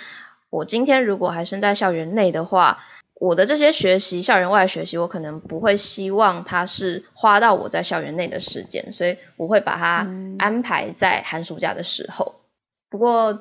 [0.50, 2.78] 我今天如果还身在校园内的话，
[3.20, 12.24] 我的这些学习，校园外学习，我可能不会希望它是花到我在校园内的时间，所以我会把它安排在寒暑假的时候。
[12.34, 12.40] 嗯、
[12.88, 13.38] 不过，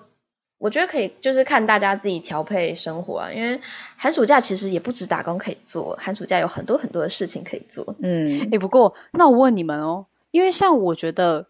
[0.58, 3.58] 我觉得可以，就是看大家自己调配生活啊，因为
[3.96, 7.96] 寒暑假其实也不止打工可以做，寒暑假有很多很多的事情可以做。
[8.00, 11.48] 嗯，诶、欸，不过那我问你们哦，因为像我觉得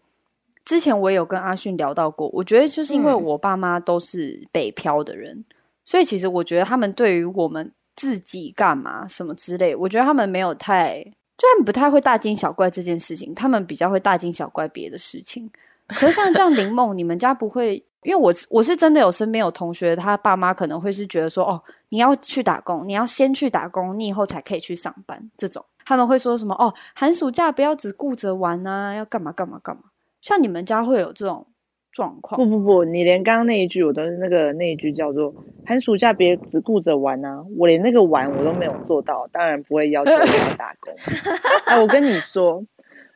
[0.64, 5.44] 之前我也有跟阿迅聊到过，我觉得就是因为我爸妈都是北漂的人，嗯、
[5.84, 7.72] 所以其实我觉得他们对于我们。
[8.00, 11.04] 自己干嘛什么之类，我觉得他们没有太，
[11.36, 15.50] 就他们不太会大惊小怪这件事情，他们比较会大惊小怪别的事情。
[15.88, 25.30] 可是像这样林梦，你们家不会，因为我我是真的有身边有同学，他爸妈可能会是觉得说，哦，你要去打工，你要先去打工，你以后才可以去上班。
[25.36, 26.54] 这种他们会说什么？
[26.54, 29.82] 哦，寒暑假不要只顾着玩啊，要干嘛干嘛干嘛。
[30.22, 31.46] 像你们家会有这种？
[31.92, 32.40] 状况。
[32.40, 35.34] 不不不，你连刚刚那一句我都是那个那一句叫做
[35.66, 40.94] 寒暑假别只顾着玩啊，我连那个玩我都没有做到，当然不会要求你打工。
[41.66, 42.64] 哎，我跟你说，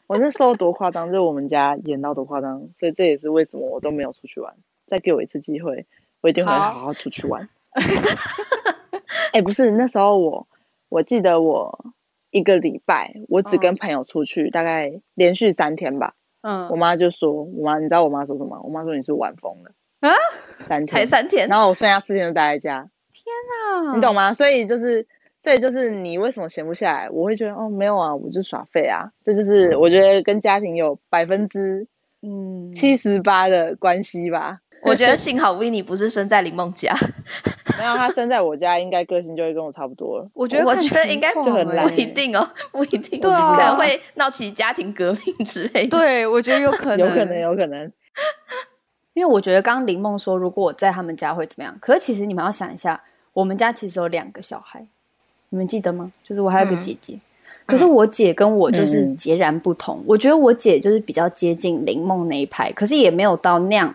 [0.07, 4.55] 我那时候多夸张，就是我们家演到多夸张，所以这也是为什么我都没有出去玩。
[4.87, 5.87] 再给我一次机会，
[6.21, 7.49] 我一定会好好出去玩。
[9.33, 10.47] 哎，不是那时候我
[10.89, 11.87] 我记得我
[12.31, 16.15] 一个礼拜我只跟朋友出去，大概连续三天吧。
[16.47, 18.61] 嗯，我妈就说，我妈，你知道我妈说什么？
[18.63, 20.13] 我妈说你是玩疯了啊，
[20.69, 22.91] 三天才三天，然后我剩下四天都待在家。
[23.11, 24.35] 天哪，你懂吗？
[24.35, 25.07] 所以就是，
[25.43, 27.09] 这就是你为什么闲不下来？
[27.09, 29.11] 我会觉得哦，没有啊，我就耍废啊。
[29.25, 31.89] 这就是我觉得跟家庭有百分之
[32.21, 34.59] 嗯七十八的关系吧。
[34.85, 36.94] 我觉得 幸好 Winnie 不是生在林梦家，
[37.79, 40.29] 没有他生在我家，应该个性就会跟我差不多了。
[40.35, 45.99] 我觉得我觉得应该就很不一定哦，不一定，对啊，可能会闹起家庭革命之类的。
[45.99, 47.90] 对，我觉得有可能，有可能，有可能。
[49.14, 51.77] 因为我觉得刚刚林梦说，如果我在他们家会怎么样？
[51.81, 53.01] 可是其实你们要想一下，
[53.33, 54.85] 我们家其实有两个小孩，
[55.51, 56.12] 你们记得吗？
[56.23, 57.20] 就是我还有个姐姐，嗯、
[57.64, 59.99] 可是我姐跟我就是截然不同。
[59.99, 63.94] 嗯、我觉得我姐就是比较接近林梦那一派，可是也没有到那样。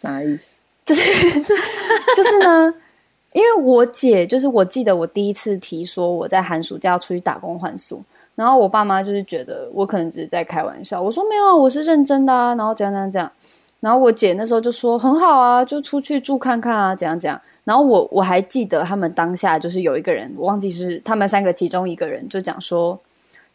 [0.00, 0.42] 啥意思？
[0.84, 1.02] 就是
[2.16, 2.72] 就是呢，
[3.32, 8.02] 因为我姐就是我记得我第一次提说我在寒暑假要出去打工换宿，
[8.34, 11.02] 然后我爸妈就是觉得我可能只是在开玩笑。
[11.02, 12.54] 我说没有，我是认真的啊。
[12.54, 13.30] 然后怎样怎样怎样，
[13.80, 17.40] 然后我姐那时候就说很好啊，就出去住看看啊，怎样怎样。
[17.64, 22.98] 然后我我还记得他们当下就是有一个人，我忘记是他们三个其中一个人就讲说。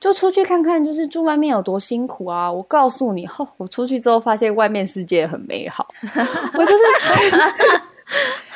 [0.03, 2.51] 就出去看看，就是住外面有多辛苦啊！
[2.51, 5.87] 我告诉你，后我出去之后发现外面世界很美好。
[6.59, 6.83] 我就是，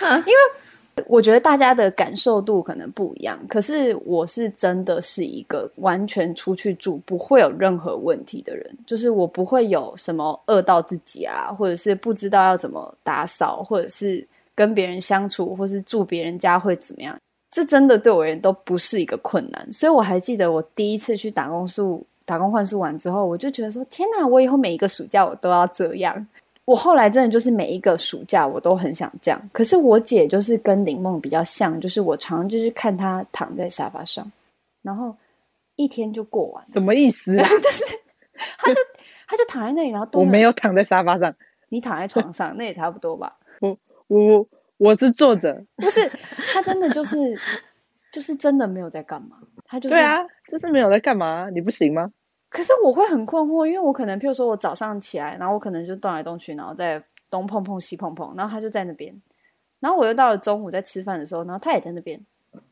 [0.28, 17.18] 因为我觉得大家的感受度可能不一样，可是我是真的是一个完全出去住不会有任何问题的人，就是我不会有什么饿到自己啊，或者是不知道要怎么打扫，或者是跟别人相处，或是住别人家会怎么样。
[17.58, 24.28] 这真的对我而言都不是一个困难，所以我还记得我第一次去打工宿、打工换宿完之后，我就觉得说：天哪！
[24.28, 26.28] 我以后每一个暑假我都要这样。
[26.66, 29.42] 我后来真的就是每一个暑假我都很想这样。
[29.52, 34.32] 可是我姐就是跟林梦比较像，就是我常常就是看她躺在沙发上，
[34.84, 35.16] 然后
[35.78, 36.64] 一天就过完。
[36.64, 37.50] 什么意思啊？
[37.60, 37.84] 就是
[38.60, 38.80] 她就
[39.28, 41.34] 她就躺在那里，然后我没有躺在沙发上，
[41.70, 43.36] 你躺在床上，那也差不多吧？
[43.62, 43.76] 我
[44.10, 44.46] 我。
[44.78, 46.10] 我是坐着， 不是
[46.54, 47.18] 他真的就是
[48.12, 52.12] 就是真的没有在干嘛，他就是对啊，就是没有在干嘛，你不行吗？
[52.50, 59.14] 可是我会很困惑，因为我可能譬如说我早上起来，然后我可能就动来动去，然后再东碰碰西碰碰，然后他就在那边。
[59.80, 62.20] 然后我又到了中午在吃饭的时候，然后他也在那边。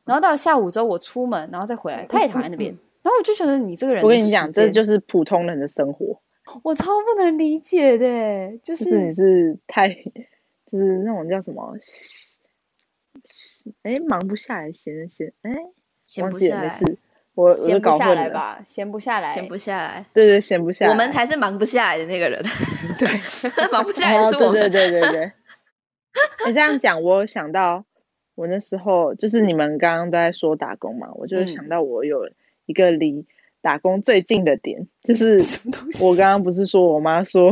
[0.06, 2.72] 然后到了下午之后，我出门然后再回来，他也躺在那边。
[3.04, 6.20] 然后我就觉得你这个人，我跟你讲，这就是普通人的生活。
[6.64, 9.90] 我超不能理解的，就是、就是、你是太，
[10.66, 11.78] 就是那种叫什么？
[13.84, 15.52] 哎，忙不下来，闲闲哎，
[16.04, 16.80] 闲不下来。
[17.34, 20.06] 我闲不下来吧，闲不下来，闲不下来。
[20.14, 20.92] 对对，闲不下来。
[20.92, 22.42] 我们才是忙不下来的那个人。
[22.98, 23.10] 对，
[23.72, 24.54] 忙不下来是我们。
[24.54, 25.32] 对对对对对。
[26.48, 27.84] 你这样讲，我想到
[28.36, 32.30] 我那时候，就是你们刚刚都在说打工嘛，我就想到我有
[32.68, 33.26] 一个离
[33.62, 35.38] 打工最近的点，嗯、就是
[36.06, 37.52] 我刚刚不是说我妈说，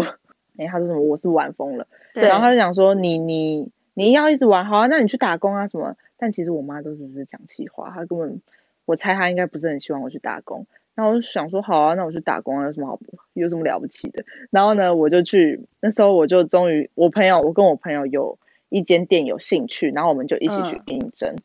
[0.58, 1.02] 哎，她说什么？
[1.02, 1.86] 我是晚疯了。
[2.14, 2.24] 对。
[2.24, 5.96] 然后他就讲说，你你你要一直玩，好啊，那你去打工啊什么？
[6.18, 8.42] 但其实我妈都只是讲气话，她根本。
[8.86, 13.00] 我猜她应该不是很希望我去打工，那我就想说好啊，那我去打工啊，有什么好，
[13.32, 14.26] 有什么了不起的？
[14.52, 21.38] 然后呢，我就去，那时候我就终于，我朋友，我跟我朋友有一间店有兴趣，然后我们就一起去应征，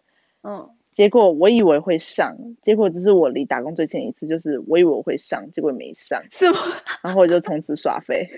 [0.43, 6.59] 嗯，结果我以为会上，结果只是我离打工最近一次，就是我以为我会上，结果没上，是吗？
[7.05, 8.29] 然后我就从此耍废。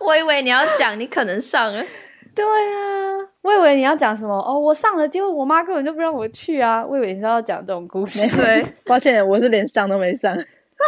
[0.00, 1.82] 我以为你要讲你可能上了，
[2.34, 3.00] 对啊。
[3.42, 6.84] 我以为你要讲什么哦，我上了，结果我妈根本就不让我去啊！
[6.86, 8.36] 我以为你是要讲这种故事。
[8.36, 10.36] 对， 抱歉，我是连上都没上。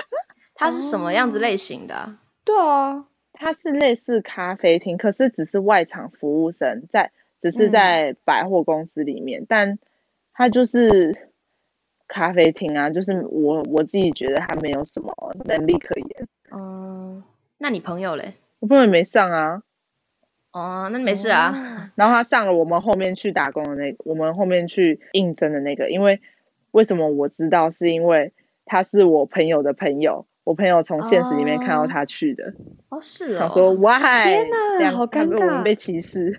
[0.54, 2.18] 它是什么样子类型的、啊？
[2.44, 9.78] 对啊，它是类似咖啡厅，可是只是外场服务生在，只是在百货公司里面，嗯、但
[10.34, 11.30] 它就是
[12.06, 15.10] 咖啡厅啊，就是我我自己觉得他没有什么
[15.46, 16.28] 能力可言。
[16.54, 17.24] 嗯，
[17.56, 18.34] 那你朋友嘞？
[18.62, 19.60] 我朋友没上啊。
[20.52, 21.50] 哦，那没事啊。
[21.50, 21.90] 哦。
[21.96, 25.90] 然后他上了我们后面去打工的那个，我们后面去应征的那个。
[25.90, 26.20] 因为
[26.70, 27.72] 为什么我知道？
[27.72, 28.32] 是因为
[28.64, 32.54] 他是我朋友的朋友，我朋友从现实里面看到他去的。
[32.88, 33.38] 哦，是哦。
[33.40, 33.98] 他说：“Why？
[33.98, 34.46] 天
[34.78, 36.38] 哪，好尴尬，我们被歧视。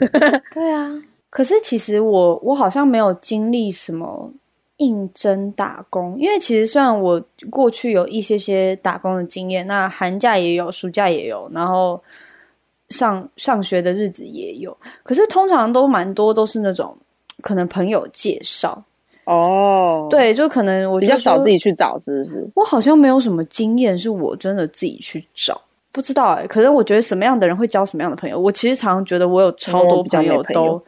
[0.52, 1.04] ”对啊。
[1.30, 4.32] 可是其实我我好像没有经历什么
[4.76, 12.02] 应征打工，因为其实虽然我过去有一些些打工的经验，那寒假也有，暑假也有，然后。
[12.90, 16.94] 上上学的日子也有，可是通常都蛮多都是那种
[17.42, 18.80] 可能朋友介绍
[19.24, 22.48] 哦，对，就可能我比较少自己去找，是不是？
[22.54, 25.58] 我好像没有什么经验，是我真的自己去找，
[25.90, 26.46] 不知道哎、欸。
[26.46, 30.80] 可能我觉得什么样的人会交什么样的朋友，我其实常常觉得我有超多朋友都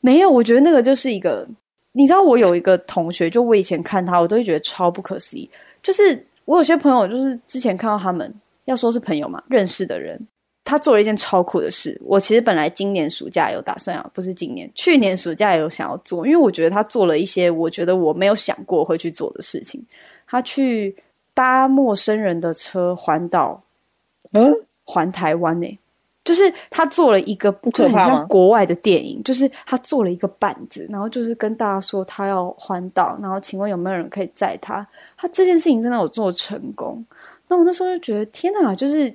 [0.00, 0.30] 没有。
[0.30, 1.46] 我觉得那个就是一个，
[1.92, 5.48] 你知道，我有一个同学，就我以前看他，我都会觉得超不可思议。
[5.82, 10.20] 就是我有些朋友，就是之前看到他们，要说是朋友嘛，认识的人。
[10.64, 12.00] 他做了一件超酷的事。
[12.04, 19.84] 我其实本来今年暑假有打算要，不是今年，去年暑假有想要做，因为我觉得他做了一些我觉得我没有想过会去做的事情。
[20.26, 20.96] 他去
[21.34, 23.60] 搭陌生人的车环岛，
[24.32, 25.78] 嗯，环台湾呢，
[26.24, 34.86] 就是他做了一个就很像国外的电影，就是他做了一个板子，然后就是跟大家说他要环岛，然后请问有没有人可以载他？
[35.16, 37.04] 他这件事情真的有做成功。
[37.48, 39.14] 那我那时候就觉得天哪，就是。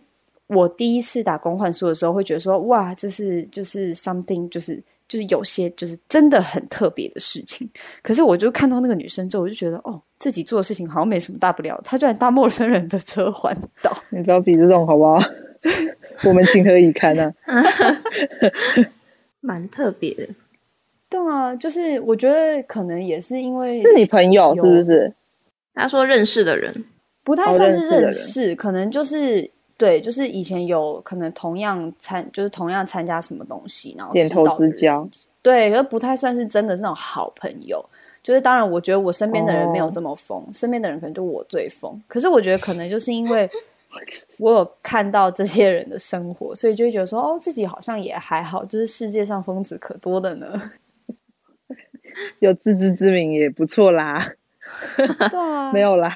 [0.49, 7.69] 我第一次打工换宿的时候，会觉得说，哇，这是就是 something，就是就是有些就是真的很特别的事情。
[8.01, 11.77] 可是我就看到那个女生之后，我就觉得，哦，自己做的事情好像没什么大不了。
[11.83, 15.19] 她居然搭陌生人的车环岛，你不要比这种好不好？
[16.23, 17.33] 我们情何以堪啊？
[19.41, 20.27] 蛮特别的。
[21.09, 25.13] 对啊，就是我觉得可能也是因为是你朋友是不是？
[25.73, 26.85] 他说认识的人
[27.23, 29.49] 不太算是认识，可能就是。
[29.79, 35.07] 对，就是以前有可能同样参，就是同样参加什么东西，然后点头之交。
[35.43, 37.87] 对，可不太算是真的是那种好朋友。
[38.23, 42.01] 就是当然，我觉得我身边的人没有这么疯，哦、身边的人可能就我最疯。
[42.07, 43.47] 可是我觉得可能就是因为
[44.39, 48.63] 我有看到这些人的生活，所以就觉得说哦，自己好像也还好。
[48.65, 50.71] 就是世界上疯子可多的呢，
[52.39, 54.31] 有自知之明也不错啦。
[54.97, 56.15] 对啊， 没有啦。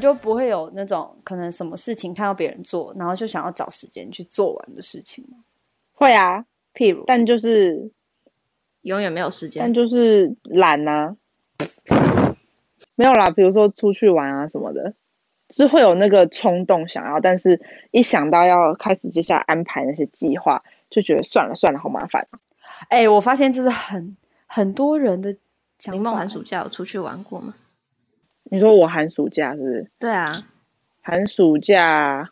[0.00, 5.36] 就不会有那种可能什么事情看到别人做，然后就想要找时间去做完的事情吗？
[5.92, 7.90] 会啊，譬如，但就是
[8.82, 11.14] 永远没有时间，但就是懒啊，
[12.94, 13.30] 没有啦。
[13.30, 14.94] 比如说出去玩啊什么的，
[15.50, 22.26] 是会有那个冲动想要，但是一想到要开始接下来安排那些计划，就觉得算了算了，好麻烦。
[22.88, 25.30] 哎、欸，我发现这是很很多人的
[25.78, 25.96] 想法。
[25.96, 27.54] 林梦寒暑假有出去玩过吗？
[28.52, 29.90] 你说我寒暑假是不是？
[30.00, 30.32] 对啊，
[31.02, 32.30] 寒暑假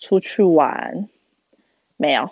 [0.00, 1.08] 出去玩
[1.96, 2.28] 没有？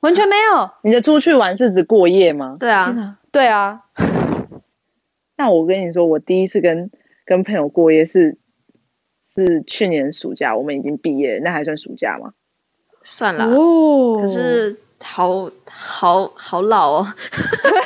[0.00, 0.70] 完全没有。
[0.82, 2.56] 你的出去玩是指过夜吗？
[2.58, 3.84] 对啊，对啊。
[5.38, 6.90] 那我跟你说，我第一次跟
[7.24, 8.36] 跟朋友过夜是
[9.32, 12.32] 是去年暑假，我们已经毕业了，那还算暑假吗？
[13.02, 17.06] 算了，哦，可是好好好老哦。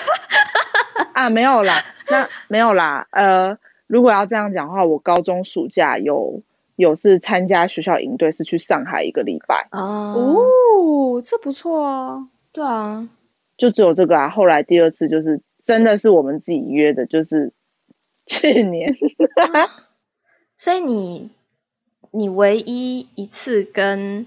[1.13, 3.59] 啊，没有啦，那没有啦，呃。
[3.91, 6.45] 如果要这样讲的话，我高中暑假有
[6.77, 9.67] 有是参加学校营队，是去上海一个礼拜。
[9.73, 12.29] 哦，这不错啊。
[12.53, 13.09] 对啊，
[13.57, 14.29] 就只有这个啊。
[14.29, 17.53] 后来第二次就是真的是我们自己约的，就是
[18.27, 18.95] 去年。
[20.57, 21.29] 所以你
[22.13, 24.25] 你唯一一次跟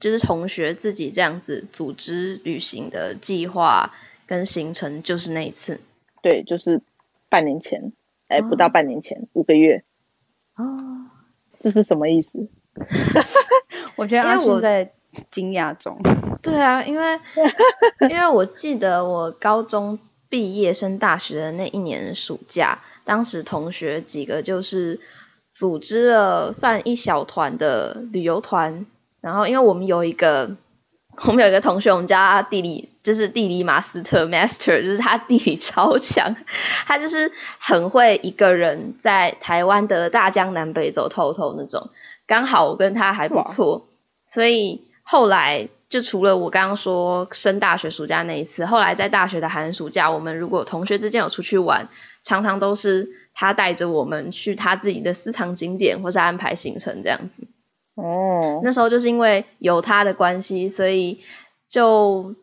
[0.00, 3.94] 就是同学自己这样子组织旅行的计划
[4.26, 5.78] 跟行程，就是那一次。
[6.20, 6.82] 对，就是
[7.28, 7.92] 半年前。
[8.28, 9.82] 哎，不到半年前，哦、五个月。
[10.56, 10.76] 哦，
[11.60, 12.48] 这是什么意思？
[13.96, 14.92] 我觉得阿叔在
[15.30, 15.98] 惊讶中。
[16.42, 17.18] 对啊，因为
[18.08, 19.98] 因为我记得我高中
[20.28, 25.00] 毕业升大学的那一年暑假，当时同学几个就是
[25.50, 28.86] 组织了算一小团的旅游团，
[29.20, 30.56] 然后因为我们有一个。
[31.26, 36.36] 我们有一个同学，我们叫他地理，就是地理马斯特 （master），就是他地理超强，
[36.86, 41.88] 他就是很会一个人在台湾的大江南北走透透那种。
[42.26, 43.88] 刚好我跟他还不错，
[44.26, 51.88] 所以后来就除了我刚刚说升大学暑假那一次，后来在大学的寒暑假，我们如果同学之间有出去玩，
[52.22, 57.48] 常常都是他带着我们去他自己的私藏景点，或是安排行程这样子。
[57.94, 58.60] 哦，oh.
[58.62, 61.18] 那时候就是因为有他的关系，所以
[61.70, 62.34] 就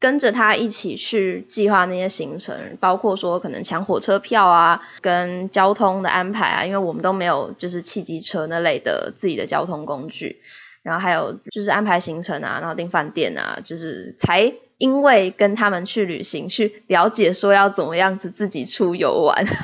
[0.00, 10.40] 跟着他一起去计划那些行程，包括说可能抢火车票啊，跟交通的安排啊，因为我们都没有就是汽机车那类的自己的交通工具，
[10.82, 19.44] 然后还有就是安排行程啊，然后订饭店啊，就是才因为跟他们去旅行，去了解说要怎么样子自己出游玩。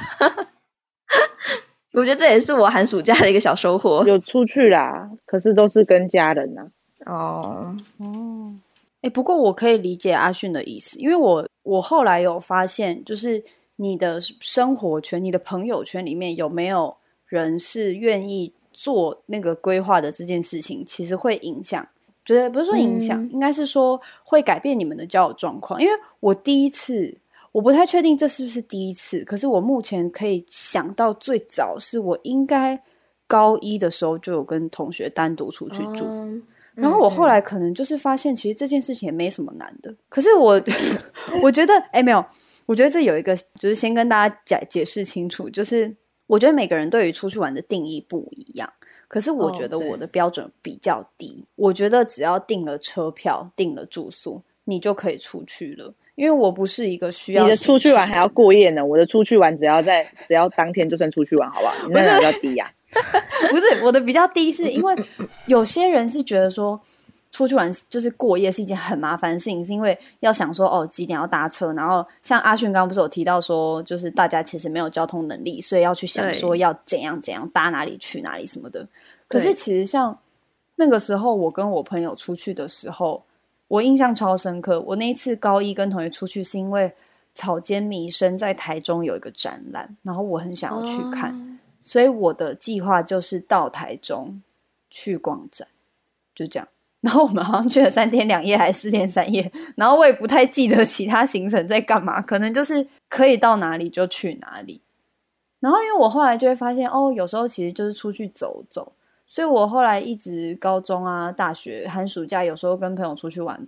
[1.94, 4.04] 我觉得这也是我寒暑假的一个小收获。
[4.06, 6.60] 有出去啦，可是都是跟家人呐。
[7.06, 8.52] 哦哦，
[9.06, 13.44] 哎，不过我可以理解阿迅的意思，因为我我后来有发现，就是
[13.76, 16.96] 你的生活圈、你的朋友圈里面有没有
[17.26, 21.86] 人是愿意做那个规划的这件事情，其实会影响，
[22.24, 25.80] 觉得不是说影响，嗯、应该是说会改变你们的交友状况。
[25.80, 27.18] 因为我第一次。
[27.52, 32.78] 我不太确定这是不是第一次，可是我目前可以想到最早是我应该
[33.26, 36.42] 高一的时候就有跟同学单独出去住，嗯、
[36.76, 39.92] 然后我后来可能就是发现其实这件事情也没什么难的。
[40.08, 40.62] 可是我
[41.42, 42.24] 我觉得哎没有，
[42.66, 45.92] 我觉得这有一个就是先跟大家解解释清楚，就是
[46.26, 48.70] 我觉得每个人对于出去玩的定义不一样，
[49.08, 55.94] 可是我觉得我的标准比较低，哦、我觉得只要订了车票、订了住宿，你就可以出去了。
[56.14, 61.86] 因为我不是一个需要你的出去玩还要过夜呢，我的出去玩只要在只要当天就算出去玩，好不好？
[61.86, 62.72] 你那个比较低呀、啊？
[63.50, 64.94] 不是我的比较低，是因为
[65.46, 66.80] 有些人是觉得说
[67.32, 78.86] 出去玩就是过夜是一件很麻烦的事情，是因为要想说哦几点要搭车，然后像阿迅刚刚不是有提到说，就是大家其实没有交通能力，所以要去想说要怎样怎样搭哪里去哪里什么的。
[79.28, 80.18] 可是其实像
[80.76, 83.22] 那个时候我跟我朋友出去的时候。
[83.68, 86.92] 我印象超深刻，我那一次高一跟同学出去，是因为
[87.34, 94.42] 草间弥生在台中有一个展览，然后我很想要去看，哦、所以我的计划就是到台中
[94.90, 95.68] 去逛展，
[96.34, 96.66] 就这样。
[97.00, 104.80] 然后我们好像去了三天两夜还是四天三夜，然后我也不太记得其他行程在干嘛，可能就是可以到哪里就去哪里。
[105.60, 108.92] 然后因为我后来就会发现，哦，有时候其实就是出去走走，
[109.24, 113.64] 所以我后来一直高中啊、大学、寒暑假，有时候跟朋友出去玩，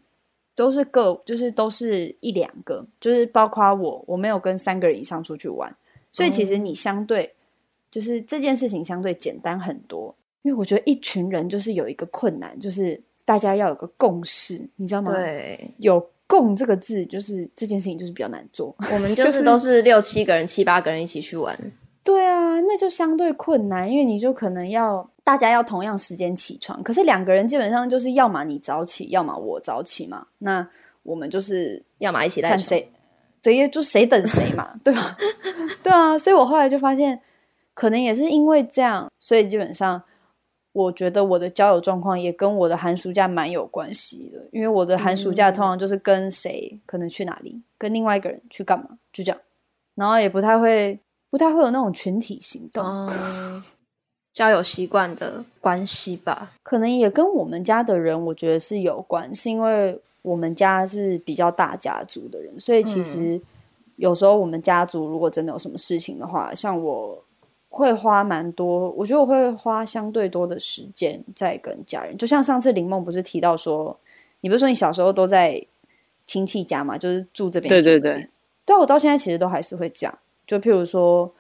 [0.57, 5.73] 都是各就是都是一两个，就是包括我，我没有跟三个人以上出去玩，
[6.11, 7.37] 所以其实你相对
[7.91, 10.15] 就是这件事情相对简单很多。
[10.43, 15.13] 因为我觉得一群人就是有一个困难，就是大家要有个共识，你知道吗？
[15.13, 18.75] 对，有“共”这个字，就是这件事情就是比较难做。
[18.79, 21.59] 我们 就是都是六七个人、七八个人一起去玩。
[22.05, 30.27] 对啊，那就相对困难，因为你就可能要大家要同样时间起床，可是两个人基本上就是要么你早起，要么我早起嘛。
[30.39, 30.67] 那
[31.03, 32.91] 我们就是要么一起来看谁，
[33.43, 35.19] 对，就谁等谁嘛，对吧？
[35.83, 37.21] 对啊，所以我后来就发现，
[37.79, 40.03] 可能也是因为这样，所以基本上。
[40.73, 49.41] 我觉得我的交友状况也跟我的寒暑假蛮有关系的，因为我的寒暑假通常就是跟谁可能去哪里，跟另外一个人去干嘛，就这样，
[49.97, 51.01] 然后也不太会，
[51.31, 53.65] 不太会有那种群体行动，嗯、
[54.33, 63.41] 交友习惯的关系吧，可能也跟我们家的人我觉得是有关，是因为我们家是比较大家族的人，所以其实
[63.97, 67.25] 有时候我们家族如果真的有什么事情的话，像我。
[67.69, 72.17] 会花蛮多，我觉得我会花相对多的时间在跟家人。
[72.17, 73.97] 就像上次林梦不是提到说，
[74.41, 75.63] 你不是说你小时候都在
[76.25, 77.69] 亲戚家嘛，就是住这边。
[77.69, 78.29] 对对对，
[78.65, 80.19] 对我到现在其实都还是会这样。
[80.47, 81.31] 就譬如说，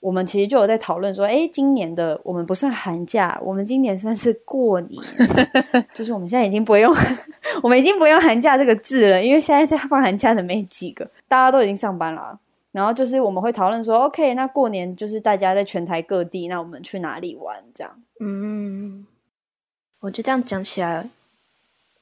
[0.00, 5.02] 我们其实就有在讨论说，哎，今年的我们不算寒假，我们今年算是过年，
[5.94, 6.94] 就是我们现在已经不会用，
[7.62, 12.38] 我们已经不用寒假这个字了，因为现在在放寒假的没几个，大家都已经上班了。
[12.76, 17.64] 然后就是我们会讨论说，OK，那过年就是大家在全台各地，那我们去哪里玩？
[17.74, 17.98] 这样。
[18.20, 19.06] 嗯，
[20.00, 21.08] 我就这样讲起来，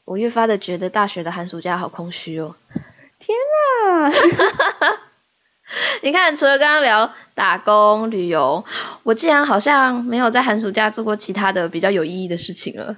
[0.05, 2.57] 我越发的觉得大学的寒暑假好空虚哦。
[3.21, 3.39] 天
[3.87, 4.11] 哪！
[6.03, 8.65] 你看，除了刚刚聊打工旅游，
[9.05, 12.97] 我竟然好像没有在寒暑假做过其他的比较有意义的事情了。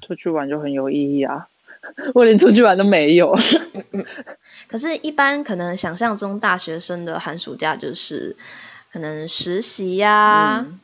[0.00, 1.46] 出去玩就很有意义啊。
[2.14, 3.34] 我连出去玩都没有。
[4.68, 8.34] 可是，一般可能想象中大学生的寒暑假就是
[8.92, 10.80] 可能实习呀、啊，嗯、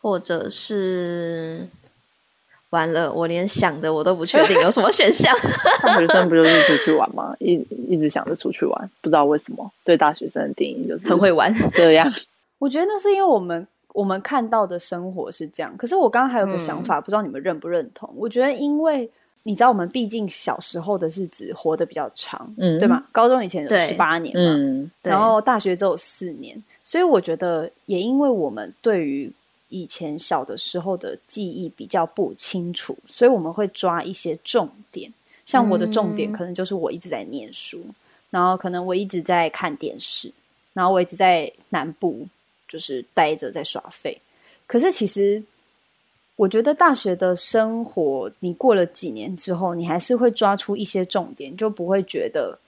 [0.00, 1.66] 或者是
[2.70, 5.34] 完了，我连想的我都不确定有什么选项。
[5.82, 7.34] 大学生不就是出去玩吗？
[7.40, 7.54] 一
[7.88, 12.12] 一直想着出去玩，不知道为什么对大学生的定义就是很会玩这样。
[12.58, 15.76] 我觉得那是因为我们我们看到的生活是这样。
[15.76, 18.12] 可是我刚刚还有个想法，嗯、不知道你们认不认同？
[18.16, 19.10] 我觉得因为。
[19.44, 23.04] 你知道我们毕竟小时候的日子活得比较长，嗯，对吗？
[23.10, 29.32] 高中以前有十八年嘛，嗯，然后大学只有四年，所以我觉得也因为我们对于
[29.68, 35.12] 以前小的时候的记忆比较不清楚，所以我们会抓一些重点。
[35.44, 37.94] 像我的重点可能就是我一直在念书，嗯，
[38.30, 40.32] 然后可能我一直在看电视，
[40.72, 42.26] 然后我一直在南部
[42.68, 44.20] 就是待着在耍废。
[44.66, 45.42] 可是其实。
[46.36, 52.58] 我觉得大学的生活，你过了几年之后，你还是会抓出一些重点，就不会觉得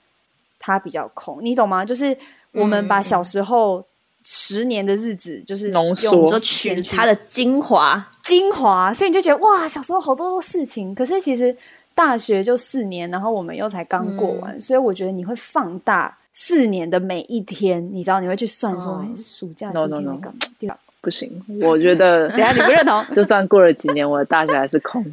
[0.59, 1.85] 它比较空，你懂吗？
[1.85, 2.17] 就是
[2.53, 3.85] 我们把小时候
[4.23, 10.95] 十年的日子，就是浓缩，就取它的精华，精华，所以你就觉得哇，小时候好多多事情。
[10.95, 11.57] 可是其实
[11.95, 20.77] 大学就四年，然后我们又才刚过完，嗯、所以我觉得你会放大四年的每一天，你知道，你会去算说，嗯、暑假第一天干嘛？
[21.05, 21.31] 不行，
[21.61, 25.05] 我觉得 只要你不认同， 就算过了几年，我的大学还是空，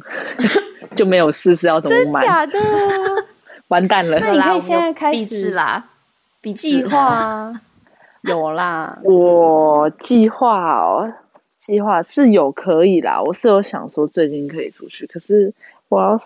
[0.96, 2.20] 就没有事是要怎么买？
[2.20, 2.58] 真假的？
[3.68, 4.18] 完蛋了！
[4.18, 5.84] 那你可以现在开始啦，
[6.54, 7.60] 计划啊，
[8.22, 8.98] 有啦。
[9.02, 11.12] 我计划哦，
[11.58, 15.52] 计划是有可以啦，我是有想说最近可以出去，可是
[15.90, 16.20] 我要，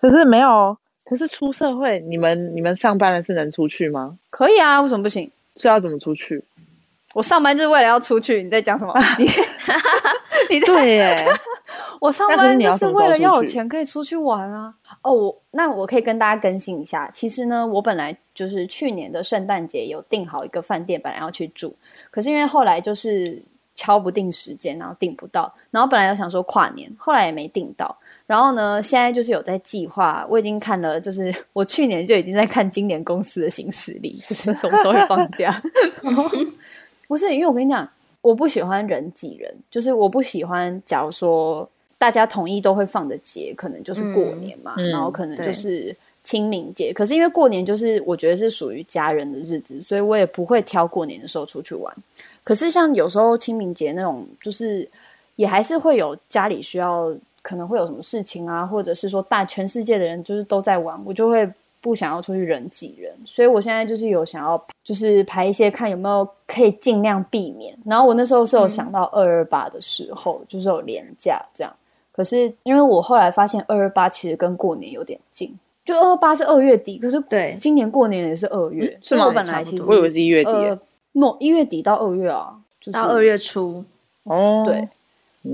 [0.00, 4.18] 可是没有，可是出社会，你们你们上班了是能出去吗？
[4.30, 5.30] 可以啊，为什么不行？
[5.56, 6.44] 是要怎么出去？
[7.14, 8.92] 我上班就是为了要出去，你在讲什么？
[9.18, 9.24] 你
[10.50, 11.26] 你在对耶，
[12.00, 14.74] 我上班就是为了要有钱可以出去玩啊！
[15.02, 21.74] 哦，我那我可以跟大家更新一下，其实呢，我本来就是去年的圣诞节有订好一个饭店，本来要去住，
[22.10, 23.42] 可是因为后来就是
[23.74, 27.96] 敲不定时间，然后订不到，然后本来有想说跨年，后来也没订到，
[28.26, 35.50] 然后呢，现在就是有在计划，我已经看了，就是我去年就已经在看今年公司的行事历，就是什么时候会放假。
[37.08, 37.88] 不是，因为我跟你讲，
[38.20, 40.82] 我不喜欢人挤人，就是我不喜欢。
[40.86, 46.90] 假如说大家统一都会放的节，可能就是过年嘛，嗯、然后可能就是清明节。
[46.90, 51.94] 嗯、可是因为过年就是我觉得是属于家人的日子，所以我也不会挑过年的时候出去玩。
[52.42, 54.88] 可是像有时候清明节那种，就是
[55.36, 61.50] 也还是会有家里需要可能会有什么事情啊，或者是说大全世界的人就是都在玩，我就会
[61.84, 63.14] 不想要出去人挤人。
[63.26, 67.76] 所以我现在就是有想要，就是排一些看有没有可以尽量避免。
[67.84, 71.70] 然后我那时候是有想到二二八的时候，嗯、就是有连假这样。
[72.10, 75.54] 可是因为我后来发现二二八其实跟过年有点近，
[75.84, 80.80] 就二二八是二月底，可是对今年过年也是二月，所以我本来其实我以为是一月底，呃
[81.12, 83.84] ，no 一月底到二月啊，就是、到二月初
[84.22, 84.88] 哦，对。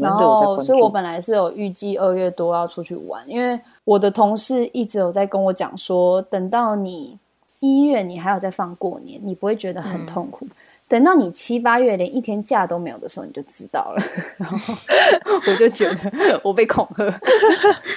[0.01, 3.61] 然后，所以我本来是有预计二月多要出去玩，因为
[3.91, 7.19] 我的同事一直有在跟我讲说，等到你
[7.59, 10.51] 一月你还有在放过年，你不会觉得很痛苦；嗯、
[10.87, 14.03] 等到你七八月连一天假都没有的时候，你就知道了。
[14.39, 14.75] 然后
[15.49, 16.89] 我就觉得我被恐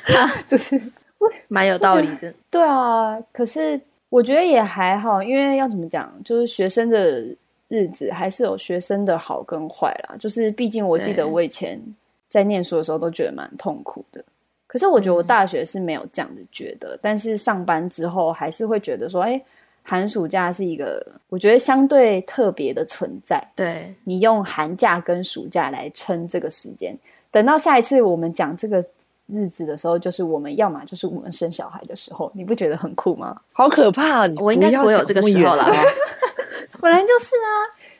[0.07, 0.81] 吓， 就是
[1.47, 2.33] 蛮有道理的。
[2.49, 3.79] 对啊，可是
[4.09, 7.23] 我觉得也还好，因为要怎么讲，就是学生的。
[7.69, 11.81] 日子还是有学生的好跟坏啦，就是毕竟我记得我以前
[12.29, 14.23] 在念书的时候都觉得蛮痛苦的，
[14.73, 19.45] 可是我觉得我大学是没有这样子觉得，嗯、但是上班之后还是会觉得说，哎、欸，
[19.83, 23.39] 寒暑假是一个我觉得相对特别的存在。
[23.55, 26.97] 对，你用寒假跟暑假来撑这个时间，
[27.29, 28.83] 等到下一次我们讲这个
[29.27, 33.39] 日子的时候，就是我们要么就是我们生小孩的时候，你不觉得很酷吗？
[33.51, 34.27] 好可怕！
[34.37, 35.71] 我应该是不会有这个时候了。
[36.81, 37.53] 本来就是啊，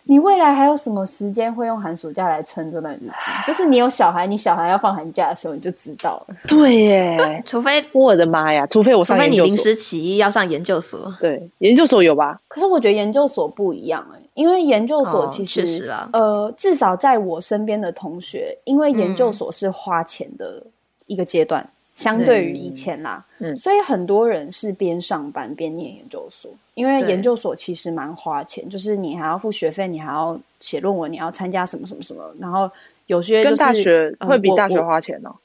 [0.05, 3.13] 你未来还有什么时间会用寒暑假来撑这段日子？
[3.47, 6.35] 就是你有小孩，你小孩要放寒假的时候，你就知道了。
[6.47, 11.13] 对耶，除非我的妈呀，除非我上研究所，除非你临时起意要上研究所。
[11.19, 12.39] 对，研究所有吧？
[12.47, 20.61] 可是我觉得研究所不一样哎，因为研究所其实，确实啊，呃，至少在我身边的同学，因为研究所是花钱的
[21.07, 21.67] 一个阶段。
[21.93, 32.69] 相对于以前啦，嗯，所以很多人是边上班边念研究所，因为研究所其实蛮花钱，就是你还要付学费，你还要写论文，你要参加什么什么什么，然后
[33.05, 35.35] 有些就是跟大学会比大学花钱哦，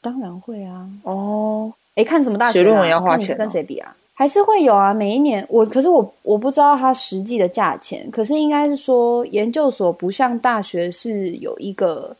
[0.00, 3.96] 当然会啊，哦，哎，看什么大学论文要花钱，跟谁比啊？
[4.14, 5.46] 还是会有啊，每一年。
[5.48, 12.16] 我，可是我我不知道它实际的价钱，可是应该是说研究所不像大学是有一个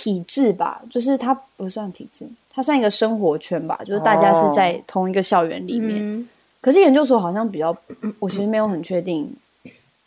[0.00, 2.24] 体制吧，就是它不算体制。
[2.52, 6.00] 它算一个生活圈吧，就是大家是在同一个校园里面。
[6.00, 6.24] 哦、
[6.60, 7.76] 可是研究所好像比较，
[8.20, 9.28] 我其实没有很确定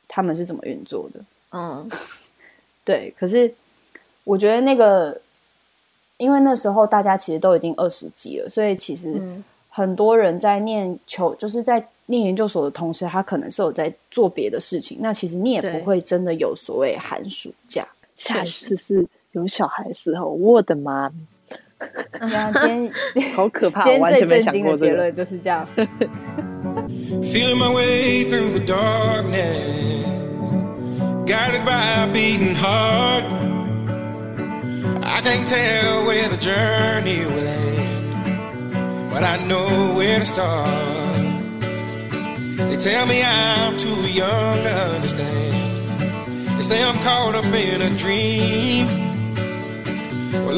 [0.07, 1.19] 他们是怎么运作的。
[1.51, 1.89] 嗯，
[2.85, 3.13] 对。
[3.17, 3.53] 可是
[4.23, 5.19] 我觉得那个，
[6.15, 9.21] 因为那时候大家其实都已经二十几了，所以其实
[9.67, 14.97] 很多人在念求，就是在念研究所的同时，他可能是有在做别的事情。
[15.01, 17.85] 那其实你也不会真的有所谓寒暑假。
[18.15, 21.09] 确实是有小孩的时候，我的妈！
[22.31, 25.65] 呀，今天好可怕，今天最震惊的结论就是这样。
[27.23, 30.01] Feeling my way through the darkness,
[31.25, 33.23] guided by a beating heart.
[35.01, 38.13] I can't tell where the journey will end,
[39.09, 40.67] but I know where to start.
[42.69, 45.79] They tell me I'm too young to understand.
[46.57, 49.09] They say I'm caught up in a dream.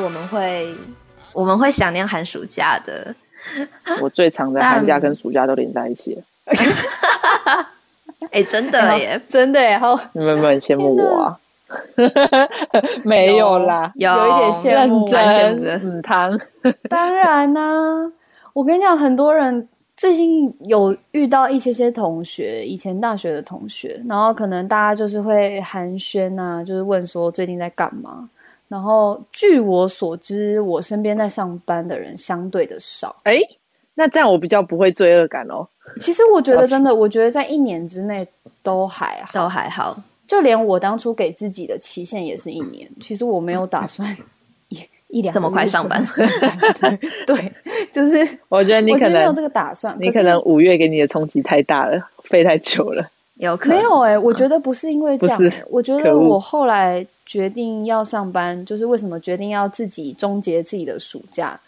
[0.00, 0.74] 得我们会，
[1.32, 3.14] 我们会想念寒暑假的。
[4.00, 6.22] 我最长的寒假跟暑假都连在一起了。
[8.32, 9.78] 哎，真的耶，真的耶！
[9.78, 11.38] 好，你们有没有很羡慕我啊？
[13.02, 15.76] 没有啦，有，有一点羡慕，蛮羡慕的。
[15.82, 16.38] 嗯，汤。
[16.88, 18.12] 当然啦、啊，
[18.52, 28.28] 我跟你讲，很多人最近有遇到一些些同学，以前大学的同学，然后可能大家就是会寒暄啊，就是问说最近在干嘛。
[28.70, 33.16] 然后据我所知，我身边在上班的人相对的少。
[33.24, 33.40] 哎，
[33.94, 35.66] 那这样我比较不会罪恶感哦。
[36.00, 38.24] 其实我觉得真的，我觉得在一年之内
[38.62, 40.00] 都还好，都还好。
[40.28, 44.16] 就连我当初给自己的期限也是一年，其实我没有打算。
[45.08, 46.00] 一两这么快上班？
[47.26, 47.52] 对，
[47.90, 49.96] 就是我觉得你可能没有这个打算。
[49.98, 53.10] 你可能五月给你的冲击太大了， 飞太久了。
[53.40, 55.40] 有可能没有哎、欸，我觉得不是因为这样。
[55.70, 61.58] 我觉得我后来决定要上班，就是为什么决定要自己终结自己的暑假，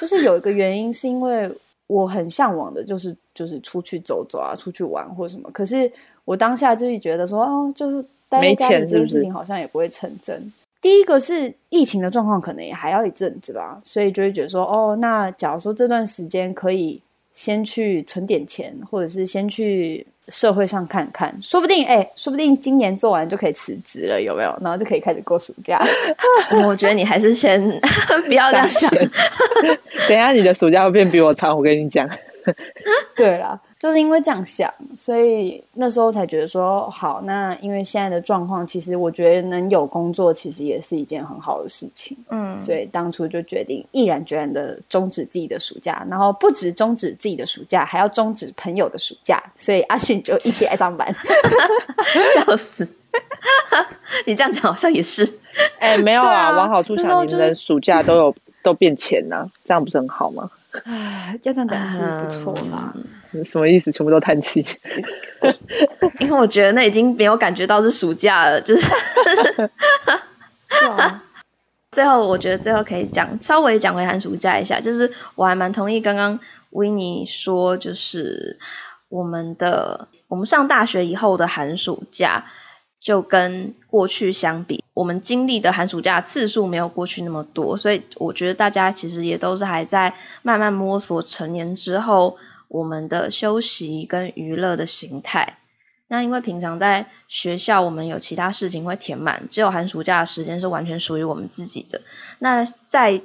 [0.00, 1.50] 就是有一个原因，是因为
[1.86, 5.48] 我很向往的，就是就是出去走走啊，出去玩或什么。
[5.52, 5.90] 可是
[6.24, 10.52] 我当下就是觉得说，哦，就是待在家里这件事情好像也不会成真。
[10.80, 17.00] 第一个是疫情的状况，可能也还要一阵子吧，所以就会觉得说，哦，那假如说这段时间可以
[17.30, 24.56] 先去存点钱，或者是先去社会上看看，说不定，哎、欸，说不定今年做完就可以辞职了，有没有？
[24.62, 25.82] 然后就可以开始过暑假。
[26.64, 27.60] 我觉得你还是先
[28.26, 28.90] 不要这样想，
[30.08, 32.08] 等一下你的暑假会变比我长，我跟你讲。
[33.16, 33.60] 对啦。
[33.80, 37.22] 就是因为这样想，所以那时候才觉得说好。
[37.22, 42.14] 那因为现在的状况，其实我觉得能有工作，其实也是一件很好的事情。
[42.28, 49.42] 嗯，所以当初就决定毅然决然的终止自己的暑假，然后不止终止自己的暑假，还要终止朋友的暑假。
[49.54, 51.10] 所以阿迅就一起来上班，
[52.36, 52.86] 笑死！
[54.26, 55.24] 你这样讲好像也是。
[55.78, 60.50] 哎、欸，没有啊，往好处想，你们的暑假都有都变钱呢、啊，这样不是很好吗？
[60.84, 62.94] 哎， 要这样讲是不错啦。
[63.44, 63.90] 什么意思？
[63.92, 64.64] 全部都叹气。
[66.18, 68.90] 因为我觉得那已经没有感觉到是暑假了，就是。
[71.90, 76.38] 最后，我觉得最后可以讲稍微讲回寒暑假一下，就是我还蛮同意刚刚
[76.70, 78.56] 维尼说，就是
[79.08, 82.44] 我们的我们上大学以后的寒暑假，
[83.00, 92.38] 就跟过去相比，我们经历的寒暑假次数没有过去那么多，所以我觉得大家其实也都是还在慢慢摸索成年之后。
[92.70, 95.58] 我们的休息跟娱乐的形态，
[96.06, 102.00] 那因为平常在学校，我们有其他事情会填满，只有寒暑假的时间是完全属于我们自己的。
[102.38, 103.20] 那在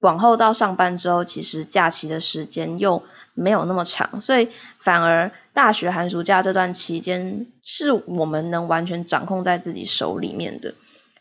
[0.00, 4.46] 往后到上班之后，其实假期的时间又没有那么长，所以
[4.78, 10.74] 反而大学寒暑假这段期间是我们能完全掌控在自己手里面的。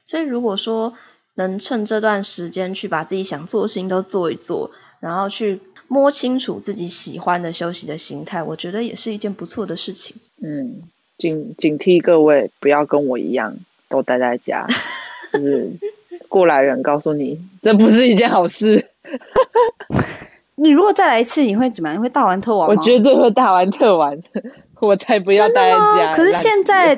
[0.03, 0.93] 所以如果说
[1.35, 4.69] 能趁这段时间去把自己想做的事情都做一做，
[4.99, 5.61] 然后去。
[5.91, 10.15] 摸清楚自己喜欢的休息的形态，我觉得也是一件不错的事情。
[10.41, 10.81] 嗯，
[11.17, 13.53] 警警惕各位不要跟我一样
[13.89, 14.65] 都待在家，
[15.33, 15.69] 就是
[16.29, 18.87] 过来人告诉你，这不是一件好事。
[20.55, 21.97] 你如果再来一次，你会怎么样？
[21.97, 22.73] 你会大玩特玩吗？
[22.73, 24.17] 我绝对会大玩特玩，
[24.79, 26.13] 我才不要待在家。
[26.15, 26.95] 可是现在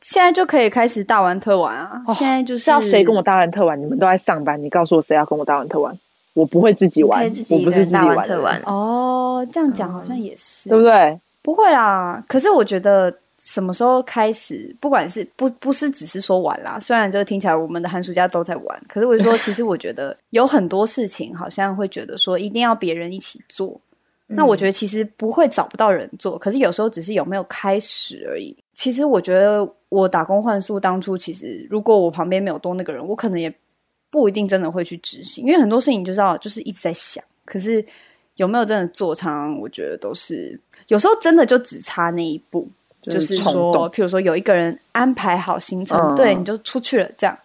[0.00, 2.00] 现在就可以开始大玩特玩啊！
[2.06, 3.80] 哦、现在就是，是要谁跟我大玩特玩？
[3.80, 5.98] 你们都在上班，你告诉我谁要跟我大玩特玩？
[6.36, 9.46] 我不会自己玩，我不是自己玩特玩哦。
[9.50, 11.18] 这样讲好像也是，对不对？
[11.40, 12.22] 不会啦。
[12.28, 23.80] 可是我觉得什么时候开始，不管是不不是只是说玩啦，虽然就听起来我们的寒暑假都在玩，可是我就说，其实我觉得有很多事情好像会觉得说一定要别人一起做。
[24.26, 28.54] 那我觉得其实不会找不到人做，可是有时候只是有没有开始而已。
[28.74, 33.50] 其实我觉得我打工换宿当初，其实如果我旁边没有多那个人，我可能也。
[34.16, 37.84] 不一定真的会去执行，因为很多事情就知道就是一直在想，可是
[38.36, 39.14] 有没有真的做？
[39.14, 40.58] 常常我觉得都是
[40.88, 42.66] 有时候真的就只差那一步，
[43.02, 47.38] 就是，说，譬如说有一个人安排好行程，嗯、对，你就出去了这样。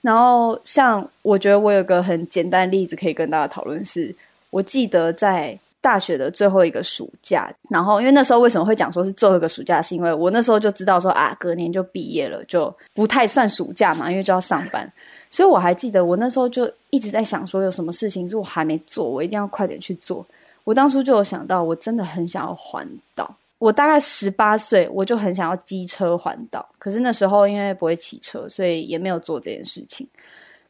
[0.00, 4.14] 然后像我觉得我有个很简单的例子可以跟大家讨论是，
[4.50, 14.88] 我记得在大学的最后一个暑假，然后因为那时候为什么会讲说是最后一个暑假，是因为我那时候就知道说啊，隔年就毕业了，就不太算暑假嘛，因为就要上班。
[15.28, 20.24] 所以我还记得，我那时候就一直在想，说有什么事情是我还没做，我一定要快点去做。
[20.64, 23.36] 我当初就有想到，我真的很想要环岛。
[23.58, 26.66] 我大概十八岁，我就很想要机车环岛。
[26.78, 30.06] 可是那时候因为不会骑车，所以也没有做这件事情。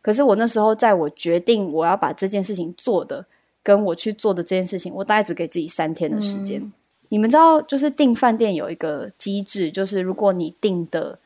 [0.03, 3.25] 可是我那时候，在我决定我要把这件事情做的，
[3.63, 6.61] 跟我去做的这件事情，我大概只给自己三天的时间。
[6.61, 6.73] 嗯。
[7.09, 11.19] 你们知道，就是订饭店有一个机制，就是如果你订的。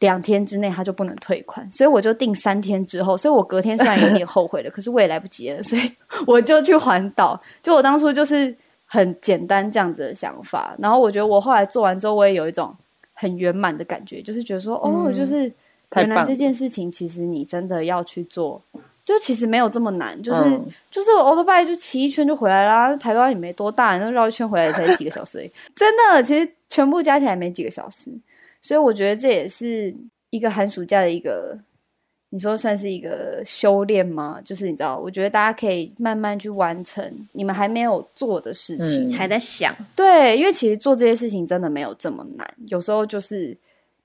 [0.00, 5.90] 两天之内他就不能退款，所以我就定三天之后，所以我隔天虽然有点 后悔了，可是我也来不及了，所以
[6.26, 7.40] 我就去环岛。
[7.62, 12.74] 就我当初就是很简单这样子的想法，然后我觉得我后来做完之后，我也有一种
[13.14, 15.50] 很圆满的感觉，就是觉得说，哦，就是
[15.94, 18.60] 原来这件事情其实你真的要去做，
[19.04, 22.94] 就其实没有这么难，就是、嗯、就是欧兜拜就骑一圈就回来啦。
[22.96, 25.50] 台湾也没多大，然后绕一圈回来也才几个小时而已。
[25.74, 28.10] 真的，其实全部加起来没几个小时，
[28.60, 29.94] 所以我觉得这也是
[30.30, 31.58] 一个寒暑假的一个。
[32.30, 34.40] 你说算是一个修炼吗？
[34.44, 39.74] 就是你知道，我觉得大家可以慢慢去完成你们还没有做的事情，嗯、还在想。
[39.94, 43.56] 对，因为其实做这些事情真的没有这么难，有时候就是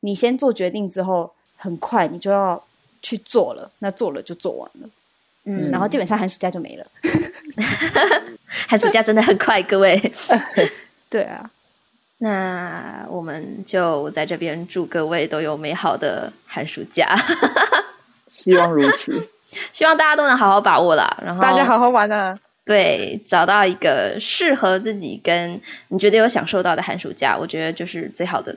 [0.02, 2.64] 你先做决定之后，很快你就要
[3.02, 4.89] 去做了，那做了就做完了，
[5.45, 6.86] 嗯，然后基本上寒暑假就没了。
[8.47, 9.99] 寒暑假真的很快，各位。
[11.10, 11.52] 对啊，
[12.24, 17.16] 那我们就在这边祝各位都有美好的寒暑假。
[18.32, 19.28] 希望如此，
[19.72, 21.18] 希望大家都能好好把握啦。
[21.26, 22.32] 然后大家好好玩啊！
[22.64, 28.56] 对，找到一个适合自己跟你觉得有享受到的寒暑假，我觉得就是最好的。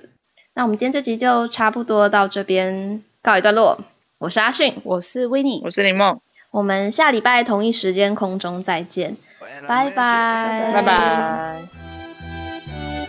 [0.52, 3.80] 那我们今天这集就差不多到这边告一段落。
[4.18, 6.20] 我是阿迅，我是维尼，我是林梦。
[6.50, 9.16] 我们下礼拜同一时间空中再见，
[9.66, 11.73] 拜拜，拜拜。